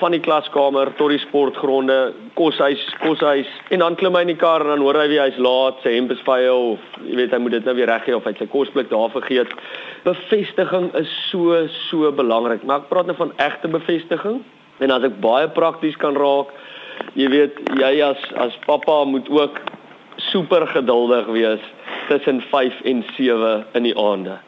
van 0.00 0.14
die 0.14 0.22
klaskamer 0.24 0.88
tot 0.96 1.10
die 1.12 1.20
sportgronde, 1.20 1.96
koshuis, 2.38 2.80
koshuis 3.02 3.48
en 3.74 3.82
dan 3.82 3.98
klim 4.00 4.14
hy 4.16 4.22
in 4.24 4.30
die 4.32 4.38
kar 4.40 4.62
en 4.64 4.70
dan 4.72 4.84
hoor 4.84 4.96
hy 4.96 5.08
wie 5.12 5.18
hy's 5.20 5.40
laat, 5.42 5.82
sy 5.82 5.92
hemp 5.92 6.14
is 6.14 6.22
vuil 6.24 6.70
of 6.70 6.86
jy 7.04 7.18
weet 7.18 7.34
hy 7.36 7.40
moet 7.42 7.56
dit 7.58 7.68
nou 7.68 7.74
weer 7.76 7.90
reggee 7.90 8.16
of 8.16 8.24
hy 8.24 8.32
sy 8.38 8.46
kosblik 8.54 8.88
daar 8.92 9.12
vergeet. 9.12 9.52
Bevestiging 10.06 10.88
is 11.02 11.10
so 11.26 11.58
so 11.90 12.14
belangrik. 12.16 12.64
Maar 12.64 12.84
ek 12.84 12.88
praat 12.92 13.10
nou 13.10 13.18
van 13.18 13.34
egte 13.42 13.68
bevestiging 13.74 14.40
en 14.80 14.94
as 14.94 15.04
ek 15.10 15.20
baie 15.20 15.50
prakties 15.58 15.98
kan 16.00 16.16
raak, 16.16 16.54
jy 17.18 17.28
weet 17.34 17.60
jy 17.82 17.92
as 18.06 18.24
as 18.40 18.56
pappa 18.64 19.02
moet 19.10 19.28
ook 19.28 19.60
super 20.30 20.66
geduldig 20.66 21.26
wees 21.34 21.64
tussen 22.08 22.40
5 22.50 22.80
en 22.84 23.04
7 23.16 23.66
in 23.72 23.82
die 23.82 23.96
aande. 23.98 24.38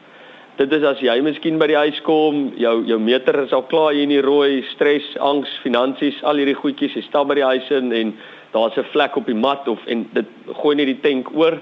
Dit 0.57 0.71
is 0.71 0.83
as 0.85 0.99
jy 1.01 1.15
miskien 1.25 1.57
by 1.57 1.65
die 1.71 1.77
huis 1.79 1.97
kom, 2.05 2.51
jou 2.61 2.75
jou 2.85 2.99
meter 3.01 3.39
is 3.41 3.53
al 3.55 3.65
klaar 3.71 3.95
hier 3.95 4.05
in 4.05 4.13
die 4.13 4.21
rooi, 4.21 4.61
stres, 4.75 5.05
angs, 5.17 5.49
finansies, 5.63 6.19
al 6.23 6.37
hierdie 6.37 6.57
goedjies, 6.59 6.93
jy 6.93 7.01
stap 7.07 7.31
by 7.31 7.39
die 7.39 7.47
huis 7.47 7.71
in 7.73 7.89
en 7.91 8.11
daar's 8.53 8.77
'n 8.77 8.85
vlek 8.93 9.17
op 9.17 9.25
die 9.25 9.39
mat 9.39 9.67
of 9.67 9.79
en 9.87 10.05
dit 10.13 10.29
gooi 10.61 10.75
net 10.75 10.87
die 10.87 11.01
tank 11.01 11.31
oor. 11.33 11.57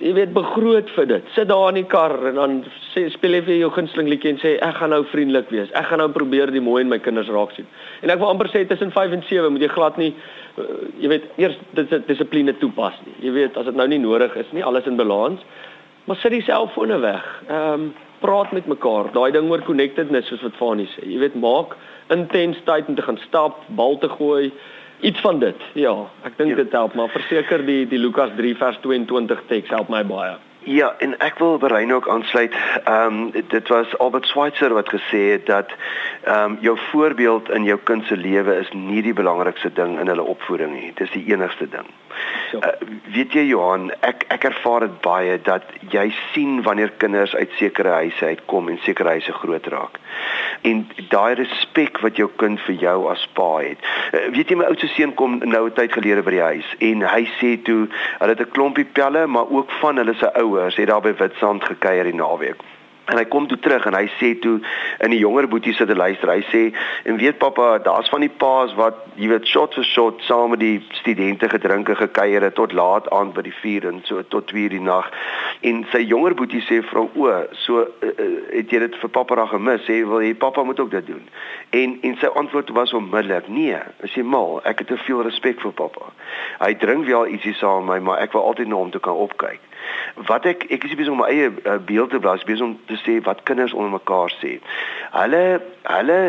Jy 0.00 0.14
weet 0.16 0.30
begroot 0.32 0.88
vir 0.96 1.06
dit. 1.10 1.26
Sit 1.36 1.50
daar 1.50 1.68
in 1.68 1.82
die 1.82 1.88
kar 1.88 2.14
en 2.30 2.38
dan 2.40 2.54
sê 2.94 3.02
speel 3.12 3.36
jy 3.36 3.40
vir 3.44 3.56
jou 3.58 3.70
gunsteling 3.74 4.08
liedjie 4.08 4.32
en 4.32 4.38
sê 4.40 4.54
ek 4.64 4.78
gaan 4.80 4.94
nou 4.94 5.02
vriendelik 5.10 5.50
wees. 5.52 5.72
Ek 5.76 5.90
gaan 5.90 6.00
nou 6.00 6.08
probeer 6.14 6.52
die 6.54 6.62
mooi 6.64 6.78
in 6.84 6.88
my 6.92 6.98
kinders 7.04 7.28
raak 7.28 7.52
sien. 7.56 7.68
En 8.00 8.12
ek 8.12 8.22
wil 8.22 8.32
amper 8.32 8.48
sê 8.48 8.64
tussen 8.68 8.94
5 8.96 9.16
en 9.18 9.24
7 9.28 9.52
moet 9.52 9.66
jy 9.66 9.70
glad 9.74 10.00
nie 10.00 10.14
uh, 10.14 10.68
jy 11.02 11.12
weet 11.12 11.26
eers 11.42 11.58
dit 11.76 11.92
is 11.92 12.06
dissipline 12.08 12.56
toepas 12.62 12.96
nie. 13.04 13.16
Jy 13.26 13.34
weet 13.36 13.60
as 13.60 13.68
dit 13.68 13.76
nou 13.76 13.88
nie 13.92 14.00
nodig 14.00 14.34
is 14.40 14.48
nie, 14.56 14.64
alles 14.64 14.88
in 14.88 14.96
balans. 14.96 15.44
Maar 16.08 16.16
sit 16.22 16.32
die 16.32 16.46
selfone 16.48 17.00
weg. 17.04 17.26
Ehm 17.48 17.90
um, 17.90 17.90
praat 18.20 18.50
met 18.52 18.66
mekaar. 18.68 19.06
Daai 19.14 19.30
ding 19.32 19.46
oor 19.48 19.62
connectedness 19.64 20.28
soos 20.28 20.42
wat 20.44 20.58
Fanie 20.58 20.88
sê. 20.92 21.06
Jy 21.08 21.22
weet 21.22 21.38
maak 21.40 21.72
intens 22.12 22.58
tyd 22.66 22.88
om 22.90 22.96
te 22.98 23.04
gaan 23.06 23.20
stap, 23.22 23.62
bal 23.78 23.96
te 24.02 24.10
gooi, 24.12 24.50
iets 25.00 25.20
van 25.20 25.38
dit. 25.38 25.56
Ja, 25.74 25.94
ek 26.28 26.36
dink 26.36 26.54
ja. 26.54 26.60
dit 26.62 26.72
help, 26.72 26.94
maar 26.94 27.08
verseker 27.12 27.64
die 27.66 27.86
die 27.88 27.98
Lukas 27.98 28.30
3 28.36 28.54
vers 28.60 28.78
22 28.84 29.42
teks 29.48 29.72
help 29.72 29.88
my 29.92 30.04
baie. 30.06 30.36
Ja, 30.64 30.94
en 30.98 31.18
ek 31.18 31.38
wil 31.38 31.58
Berein 31.58 31.92
ook 31.94 32.08
aansluit. 32.08 32.54
Ehm 32.84 33.04
um, 33.04 33.30
dit 33.48 33.68
was 33.68 33.98
Albert 33.98 34.26
Schweitzer 34.26 34.72
wat 34.72 34.88
gesê 34.88 35.30
het 35.30 35.46
dat 35.46 35.70
ehm 36.24 36.50
um, 36.50 36.58
jou 36.60 36.78
voorbeeld 36.90 37.50
in 37.50 37.64
jou 37.64 37.78
kind 37.84 38.04
se 38.04 38.16
lewe 38.16 38.54
is 38.54 38.72
nie 38.72 39.02
die 39.02 39.12
belangrikste 39.12 39.72
ding 39.72 39.98
in 39.98 40.06
hulle 40.06 40.22
opvoeding 40.22 40.72
nie. 40.72 40.92
Dit 40.94 41.06
is 41.06 41.10
die 41.10 41.32
enigste 41.32 41.68
ding. 41.68 41.86
Uh, 42.52 42.68
weet 43.14 43.32
jy 43.32 43.44
Johan, 43.46 43.90
ek 44.04 44.24
ek 44.28 44.44
ervaar 44.44 44.84
dit 44.84 45.00
baie 45.00 45.38
dat 45.46 45.64
jy 45.94 46.10
sien 46.32 46.62
wanneer 46.66 46.92
kinders 46.98 47.34
uit 47.34 47.50
sekere 47.56 47.92
huise 48.02 48.26
uitkom 48.26 48.68
en 48.68 48.78
sekere 48.84 49.14
huise 49.16 49.32
groot 49.32 49.66
raak. 49.66 49.96
En 50.66 50.82
daai 51.08 51.34
respek 51.34 52.02
wat 52.04 52.18
jou 52.20 52.28
kind 52.36 52.60
vir 52.66 52.74
jou 52.74 52.96
as 53.08 53.22
pa 53.32 53.48
het. 53.62 53.78
Uh, 54.12 54.26
weet 54.34 54.50
jy 54.50 54.58
my 54.60 54.68
oudste 54.68 54.90
seun 54.92 55.14
kom 55.14 55.38
nou 55.40 55.64
'n 55.66 55.72
tyd 55.78 55.92
gelede 55.92 56.22
by 56.22 56.36
die 56.36 56.44
huis 56.44 56.74
en 56.78 57.06
hy 57.06 57.24
sê 57.38 57.56
toe 57.62 57.88
hulle 58.18 58.34
het 58.34 58.44
'n 58.44 58.52
klompie 58.52 58.84
pelle, 58.84 59.26
maar 59.26 59.48
ook 59.48 59.70
van 59.80 59.96
hulle 59.96 60.14
se 60.14 60.28
ouers 60.50 60.76
het 60.76 60.90
daar 60.90 61.04
by 61.04 61.14
Witstrand 61.18 61.64
gekuier 61.64 62.10
die 62.10 62.18
naweek. 62.18 62.62
En 63.10 63.18
hy 63.18 63.24
kom 63.26 63.46
toe 63.50 63.58
terug 63.58 63.86
en 63.88 63.96
hy 63.98 64.04
sê 64.20 64.30
toe 64.38 64.60
in 65.02 65.10
die 65.10 65.18
jonger 65.18 65.48
boetie 65.50 65.72
sit 65.74 65.88
te 65.90 65.96
luister. 65.98 66.30
Hy 66.30 66.44
sê 66.46 66.60
en 67.10 67.18
weet 67.18 67.40
pappa, 67.42 67.72
daar's 67.82 68.10
van 68.12 68.22
die 68.22 68.30
paas 68.30 68.74
wat 68.78 69.00
jy 69.18 69.32
weet 69.32 69.48
shot 69.50 69.74
vir 69.74 69.86
shot 69.88 70.22
saam 70.28 70.54
met 70.54 70.62
die 70.62 70.76
studente 71.00 71.48
gedrinke 71.50 71.96
gekuier 71.98 72.46
het 72.46 72.54
tot 72.58 72.74
laat 72.76 73.08
aand 73.16 73.34
by 73.34 73.42
die 73.48 73.54
vuur 73.56 73.88
en 73.90 73.98
so 74.06 74.22
tot 74.30 74.46
2 74.52 74.70
die 74.76 74.82
nag. 74.84 75.08
En 75.66 75.82
sy 75.90 76.04
jonger 76.04 76.36
boetie 76.38 76.62
sê 76.68 76.78
vir 76.86 77.00
hom 77.00 77.10
o, 77.18 77.32
so 77.64 77.82
uh, 77.82 78.12
uh, 78.12 78.28
het 78.52 78.70
jy 78.70 78.84
dit 78.84 79.00
vir 79.02 79.12
pappa 79.16 79.40
reg 79.40 79.50
gemis? 79.56 79.82
Sê 79.88 80.00
wil 80.06 80.22
jy 80.22 80.36
pappa 80.38 80.62
moet 80.66 80.80
ook 80.80 80.94
dit 80.94 81.10
doen. 81.10 81.24
En 81.74 81.98
en 82.06 82.14
sy 82.22 82.30
antwoord 82.42 82.70
was 82.78 82.94
onmiddellik: 82.94 83.48
"Nee, 83.48 83.80
as 84.04 84.14
jy 84.14 84.22
mal, 84.22 84.60
ek 84.64 84.84
het 84.84 84.92
te 84.94 85.00
veel 85.08 85.24
respek 85.26 85.58
vir 85.66 85.74
pappa. 85.82 86.12
Hy 86.62 86.74
drink 86.78 87.10
wel 87.10 87.34
ietsie 87.34 87.56
saam 87.58 87.90
met 87.90 87.98
my, 87.98 88.04
maar 88.12 88.22
ek 88.22 88.38
wil 88.38 88.46
altyd 88.46 88.70
na 88.70 88.78
hom 88.84 88.94
toe 88.94 89.02
kan 89.02 89.18
opkyk." 89.26 89.69
Wat 90.30 90.46
ek 90.46 90.64
ek 90.70 90.84
is 90.84 90.94
besig 90.98 91.12
om 91.12 91.22
my 91.22 91.28
eie 91.32 91.50
uh, 91.50 91.76
beeld 91.90 92.10
te 92.10 92.20
blaas 92.22 92.44
besig 92.44 92.66
om 92.66 92.78
te 92.90 92.98
sê 93.04 93.18
wat 93.26 93.42
kinders 93.48 93.72
onder 93.72 93.94
mekaar 93.96 94.32
sê. 94.38 94.58
Hulle 95.16 95.42
hulle 95.88 96.20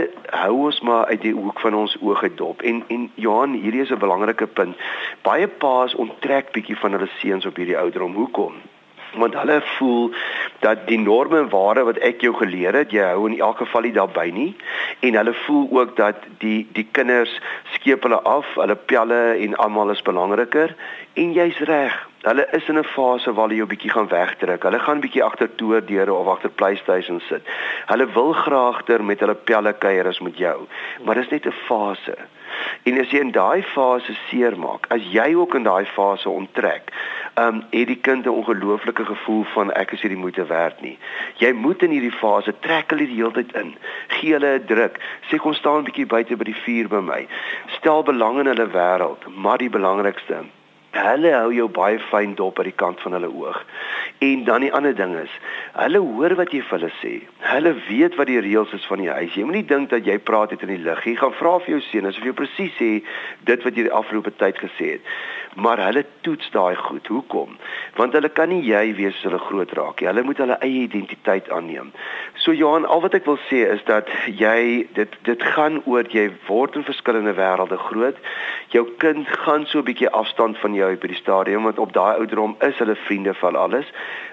hou 0.41 0.53
ons 0.67 0.81
maar 0.87 1.05
uit 1.13 1.21
die 1.21 1.35
hoek 1.37 1.59
van 1.59 1.77
ons 1.83 1.97
oë 2.01 2.19
gedop 2.25 2.61
en 2.61 2.83
en 2.87 3.07
Johan 3.15 3.57
hierdie 3.63 3.85
is 3.85 3.91
'n 3.91 4.03
belangrike 4.05 4.47
punt. 4.47 4.75
Baie 5.23 5.47
paas 5.47 5.95
onttrek 5.95 6.51
bietjie 6.51 6.77
van 6.77 6.97
hulle 6.97 7.09
seuns 7.21 7.45
op 7.45 7.55
hierdie 7.55 7.77
ouderdom. 7.77 8.15
Hoekom? 8.15 8.61
want 9.13 9.35
hulle 9.35 9.61
voel 9.77 10.11
dat 10.59 10.87
die 10.87 10.99
norme 10.99 11.37
en 11.37 11.49
waarde 11.49 11.83
wat 11.83 11.97
ek 11.97 12.21
jou 12.21 12.33
geleer 12.37 12.75
het, 12.75 12.93
jy 12.95 13.03
hou 13.11 13.25
in 13.27 13.39
elk 13.39 13.59
geval 13.63 13.87
nie 13.87 13.95
daarby 13.95 14.27
nie 14.31 14.49
en 14.99 15.17
hulle 15.19 15.33
voel 15.43 15.67
ook 15.79 15.95
dat 15.97 16.23
die 16.43 16.67
die 16.75 16.87
kinders 16.91 17.33
skeep 17.75 18.05
hulle 18.07 18.21
af, 18.29 18.47
hulle 18.55 18.75
pelle 18.75 19.21
en 19.33 19.57
almal 19.65 19.91
is 19.91 20.03
belangriker 20.07 20.75
en 21.13 21.33
jy's 21.33 21.59
reg. 21.67 21.93
Hulle 22.21 22.47
is 22.51 22.67
in 22.69 22.77
'n 22.77 22.83
fase 22.83 23.33
waar 23.33 23.47
hulle 23.47 23.55
jou 23.55 23.67
bietjie 23.67 23.91
gaan 23.91 24.07
wegdruk. 24.07 24.63
Hulle 24.63 24.79
gaan 24.79 24.99
bietjie 25.01 25.23
agter 25.23 25.55
toordeure 25.55 26.13
of 26.13 26.27
agter 26.27 26.49
PlayStation 26.49 27.19
sit. 27.19 27.41
Hulle 27.85 28.07
wil 28.13 28.33
graagter 28.33 29.03
met 29.03 29.19
hulle 29.19 29.35
pelle 29.35 29.73
kuier 29.73 30.07
as 30.07 30.19
met 30.19 30.37
jou. 30.37 30.67
Maar 31.03 31.15
dis 31.15 31.29
net 31.29 31.45
'n 31.45 31.51
fase. 31.51 32.15
En 32.83 32.99
as 32.99 33.09
jy 33.09 33.19
in 33.19 33.31
daai 33.31 33.63
fase 33.63 34.15
seermaak, 34.29 34.85
as 34.89 35.01
jy 35.11 35.35
ook 35.35 35.55
in 35.55 35.63
daai 35.63 35.85
fase 35.85 36.29
onttrek, 36.29 36.91
ehm 37.33 37.47
um, 37.47 37.63
het 37.69 37.87
die 37.87 38.01
kind 38.01 38.25
'n 38.25 38.29
ongelooflike 38.29 39.05
gevoel 39.05 39.43
van 39.43 39.71
ek 39.71 39.91
is 39.91 40.01
hierdie 40.01 40.19
moeite 40.19 40.45
werd 40.45 40.81
nie. 40.81 40.97
Jy 41.37 41.51
moet 41.51 41.83
in 41.83 41.91
hierdie 41.91 42.17
fase 42.19 42.53
trek 42.59 42.89
hulle 42.89 43.05
die 43.05 43.15
hele 43.15 43.31
tyd 43.31 43.55
in. 43.55 43.75
Gee 44.07 44.31
hulle 44.31 44.59
'n 44.59 44.65
druk. 44.65 44.99
Sê 45.29 45.37
kom 45.37 45.53
staan 45.53 45.77
'n 45.77 45.83
bietjie 45.83 46.05
buite 46.05 46.37
by 46.37 46.43
die 46.43 46.61
vuur 46.65 46.87
by 46.87 47.01
my. 47.01 47.27
Stel 47.67 48.03
belang 48.03 48.39
in 48.39 48.45
hulle 48.45 48.67
wêreld, 48.67 49.27
maar 49.35 49.57
die 49.57 49.69
belangrikste 49.69 50.43
Hulle 50.91 51.31
hou 51.31 51.51
jou 51.55 51.67
baie 51.71 51.99
fyn 52.09 52.33
dop 52.35 52.57
by 52.59 52.65
die 52.67 52.75
kant 52.75 52.99
van 52.99 53.15
hulle 53.15 53.29
oog. 53.31 53.59
En 54.27 54.43
dan 54.43 54.65
die 54.65 54.71
ander 54.75 54.95
ding 54.95 55.13
is, 55.15 55.31
hulle 55.77 56.01
hoor 56.03 56.35
wat 56.35 56.51
jy 56.51 56.59
vir 56.67 56.77
hulle 56.77 56.89
sê. 56.99 57.13
Hulle 57.47 57.71
weet 57.87 58.17
wat 58.19 58.27
die 58.27 58.41
reëls 58.43 58.73
is 58.75 58.87
van 58.89 58.99
die 58.99 59.09
huis. 59.09 59.37
Jy 59.37 59.45
moenie 59.47 59.63
dink 59.69 59.89
dat 59.93 60.05
jy 60.05 60.17
praat 60.19 60.51
uit 60.51 60.65
in 60.67 60.73
die 60.75 60.81
lug. 60.83 60.99
Jy 61.07 61.15
gaan 61.21 61.37
vra 61.39 61.53
vir 61.63 61.77
jou 61.77 61.81
seun 61.87 62.11
asof 62.11 62.27
jy 62.27 62.35
presies 62.35 62.75
sê 62.75 62.91
dit 63.47 63.63
wat 63.65 63.79
jy 63.79 63.87
die 63.87 63.95
afgelope 64.01 64.35
tyd 64.41 64.59
gesê 64.59 64.97
het. 64.97 65.15
Maar 65.55 65.83
hulle 65.85 66.05
toets 66.21 66.51
daai 66.51 66.75
goed. 66.75 67.07
Hoekom? 67.07 67.57
Want 67.95 68.13
hulle 68.13 68.29
kan 68.29 68.49
nie 68.49 68.61
jy 68.63 68.95
wees 68.95 69.17
as 69.17 69.25
hulle 69.27 69.39
groot 69.39 69.73
raak 69.75 69.99
nie. 69.99 70.07
Hulle 70.07 70.23
moet 70.23 70.39
hulle 70.39 70.57
eie 70.63 70.85
identiteit 70.85 71.49
aanneem. 71.51 71.91
So 72.43 72.55
Johan, 72.55 72.85
al 72.85 73.03
wat 73.03 73.17
ek 73.19 73.27
wil 73.27 73.39
sê 73.49 73.65
is 73.67 73.83
dat 73.89 74.07
jy 74.25 74.87
dit 74.95 75.17
dit 75.27 75.43
gaan 75.55 75.81
oor 75.85 76.07
jy 76.07 76.29
word 76.47 76.79
in 76.79 76.87
verskillende 76.87 77.35
wêrelde 77.35 77.77
groot. 77.89 78.17
Jou 78.71 78.85
kind 79.03 79.27
gaan 79.43 79.67
so 79.67 79.79
'n 79.79 79.89
bietjie 79.91 80.09
afstand 80.09 80.57
van 80.63 80.73
jou 80.73 80.95
by 80.95 81.07
die 81.07 81.21
stadium 81.23 81.63
want 81.63 81.79
op 81.79 81.93
daai 81.93 82.15
ouderdom 82.17 82.55
is 82.59 82.77
hulle 82.77 82.95
vriende 82.95 83.33
van 83.33 83.55
alles 83.55 83.91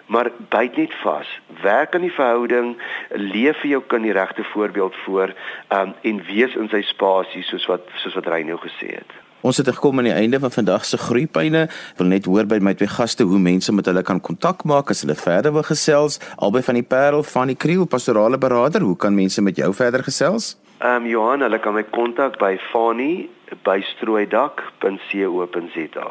maar 0.09 0.31
byt 0.49 0.77
net 0.77 0.95
vas 1.05 1.29
werk 1.63 1.95
aan 1.95 2.07
die 2.07 2.13
verhouding 2.13 2.77
leef 3.11 3.61
vir 3.61 3.71
jou 3.71 3.83
kind 3.93 4.09
die 4.09 4.17
regte 4.17 4.45
voorbeeld 4.45 4.97
voor 5.05 5.35
um, 5.69 5.95
en 6.03 6.25
wees 6.25 6.55
in 6.57 6.69
sy 6.73 6.83
spasie 6.83 7.43
soos 7.43 7.67
wat 7.69 7.89
soos 8.03 8.17
wat 8.17 8.27
Reyno 8.27 8.57
gesê 8.57 8.95
het 8.97 9.28
Ons 9.40 9.57
het 9.57 9.68
gekom 9.70 9.98
aan 9.98 10.05
die 10.09 10.12
einde 10.12 10.40
van 10.42 10.51
vandag 10.51 10.85
se 10.85 10.98
groeipyne. 10.98 11.61
Ek 11.70 11.98
wil 12.01 12.09
net 12.11 12.24
hoor 12.27 12.46
by 12.51 12.59
my 12.59 12.74
twee 12.74 12.90
gaste 12.90 13.22
hoe 13.22 13.38
mense 13.38 13.72
met 13.72 13.87
hulle 13.87 14.03
kan 14.03 14.20
kontak 14.20 14.64
maak 14.66 14.90
as 14.90 15.01
hulle 15.05 15.14
verder 15.14 15.53
wil 15.55 15.62
gesels. 15.62 16.18
Albei 16.42 16.62
van 16.66 16.74
die 16.74 16.83
Parel 16.83 17.22
van 17.22 17.46
die 17.46 17.57
Kriel 17.57 17.87
pastorale 17.87 18.38
beraader. 18.38 18.83
Hoe 18.83 18.96
kan 18.96 19.14
mense 19.14 19.42
met 19.42 19.57
jou 19.57 19.74
verder 19.74 20.03
gesels? 20.03 20.57
Ehm 20.79 21.03
um, 21.03 21.07
Johan, 21.07 21.40
hulle 21.46 21.59
kan 21.62 21.74
my 21.74 21.83
kontak 21.94 22.38
by 22.42 22.59
Fani 22.72 23.29
by 23.62 23.81
strooidak.co.za. 23.94 26.09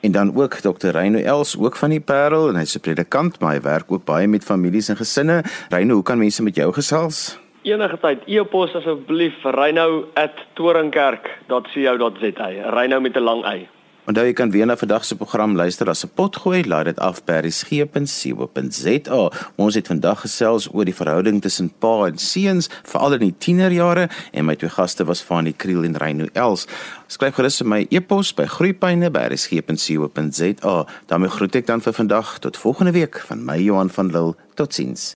En 0.00 0.12
dan 0.12 0.36
ook 0.36 0.54
Dr. 0.54 0.88
Reino 0.88 1.18
Els 1.18 1.58
ook 1.58 1.76
van 1.76 1.90
die 1.90 2.00
Parel 2.00 2.48
en 2.48 2.56
hy's 2.56 2.76
'n 2.76 2.80
predikant, 2.80 3.40
maar 3.40 3.54
hy 3.54 3.60
werk 3.60 3.92
ook 3.92 4.04
baie 4.04 4.28
met 4.28 4.44
families 4.44 4.88
en 4.88 4.96
gesinne. 4.96 5.44
Reino, 5.68 5.94
hoe 5.94 6.02
kan 6.02 6.18
mense 6.18 6.42
met 6.42 6.56
jou 6.56 6.72
gesels? 6.72 7.43
Enige 7.64 7.96
tyd 7.96 8.26
e-pos 8.28 8.74
asseblief 8.76 9.40
reino@torenkerk.co.za. 9.56 12.48
Reino 12.76 13.00
met 13.00 13.16
'n 13.16 13.22
lang 13.22 13.44
y. 13.44 13.68
Onthou 14.04 14.26
jy 14.26 14.32
kan 14.36 14.50
weer 14.50 14.66
na 14.66 14.76
vandag 14.76 15.04
se 15.04 15.16
program 15.16 15.56
luister 15.56 15.88
as 15.88 16.04
'n 16.04 16.10
potgooi, 16.14 16.64
laai 16.68 16.84
dit 16.84 16.98
af 16.98 17.24
by 17.24 17.32
resgep.co.za. 17.32 19.30
Ons 19.56 19.74
het 19.74 19.86
vandag 19.86 20.20
gesels 20.20 20.74
oor 20.74 20.84
die 20.84 20.94
verhouding 20.94 21.42
tussen 21.42 21.72
pa 21.78 22.06
en 22.06 22.18
seuns, 22.18 22.68
veral 22.82 23.12
in 23.12 23.18
die 23.18 23.34
tienerjare 23.38 24.08
en 24.32 24.44
my 24.44 24.56
twee 24.56 24.70
gaste 24.70 25.04
was 25.04 25.22
Fanie 25.22 25.54
Kriel 25.56 25.84
en 25.84 25.96
Reino 25.96 26.26
Els. 26.34 26.66
Skryf 27.06 27.34
gerus 27.34 27.58
vir 27.58 27.68
my 27.68 27.86
e-pos 27.90 28.34
by 28.34 28.44
groeipyne@resgep.co.za. 28.44 30.86
daarmee 31.06 31.30
groet 31.30 31.54
ek 31.54 31.66
dan 31.66 31.80
vir 31.80 31.92
vandag 31.92 32.38
tot 32.38 32.56
volgende 32.56 32.92
week 32.92 33.20
van 33.20 33.44
my 33.44 33.58
Johan 33.58 33.90
van 33.90 34.10
Lille. 34.10 34.34
Totsiens. 34.54 35.14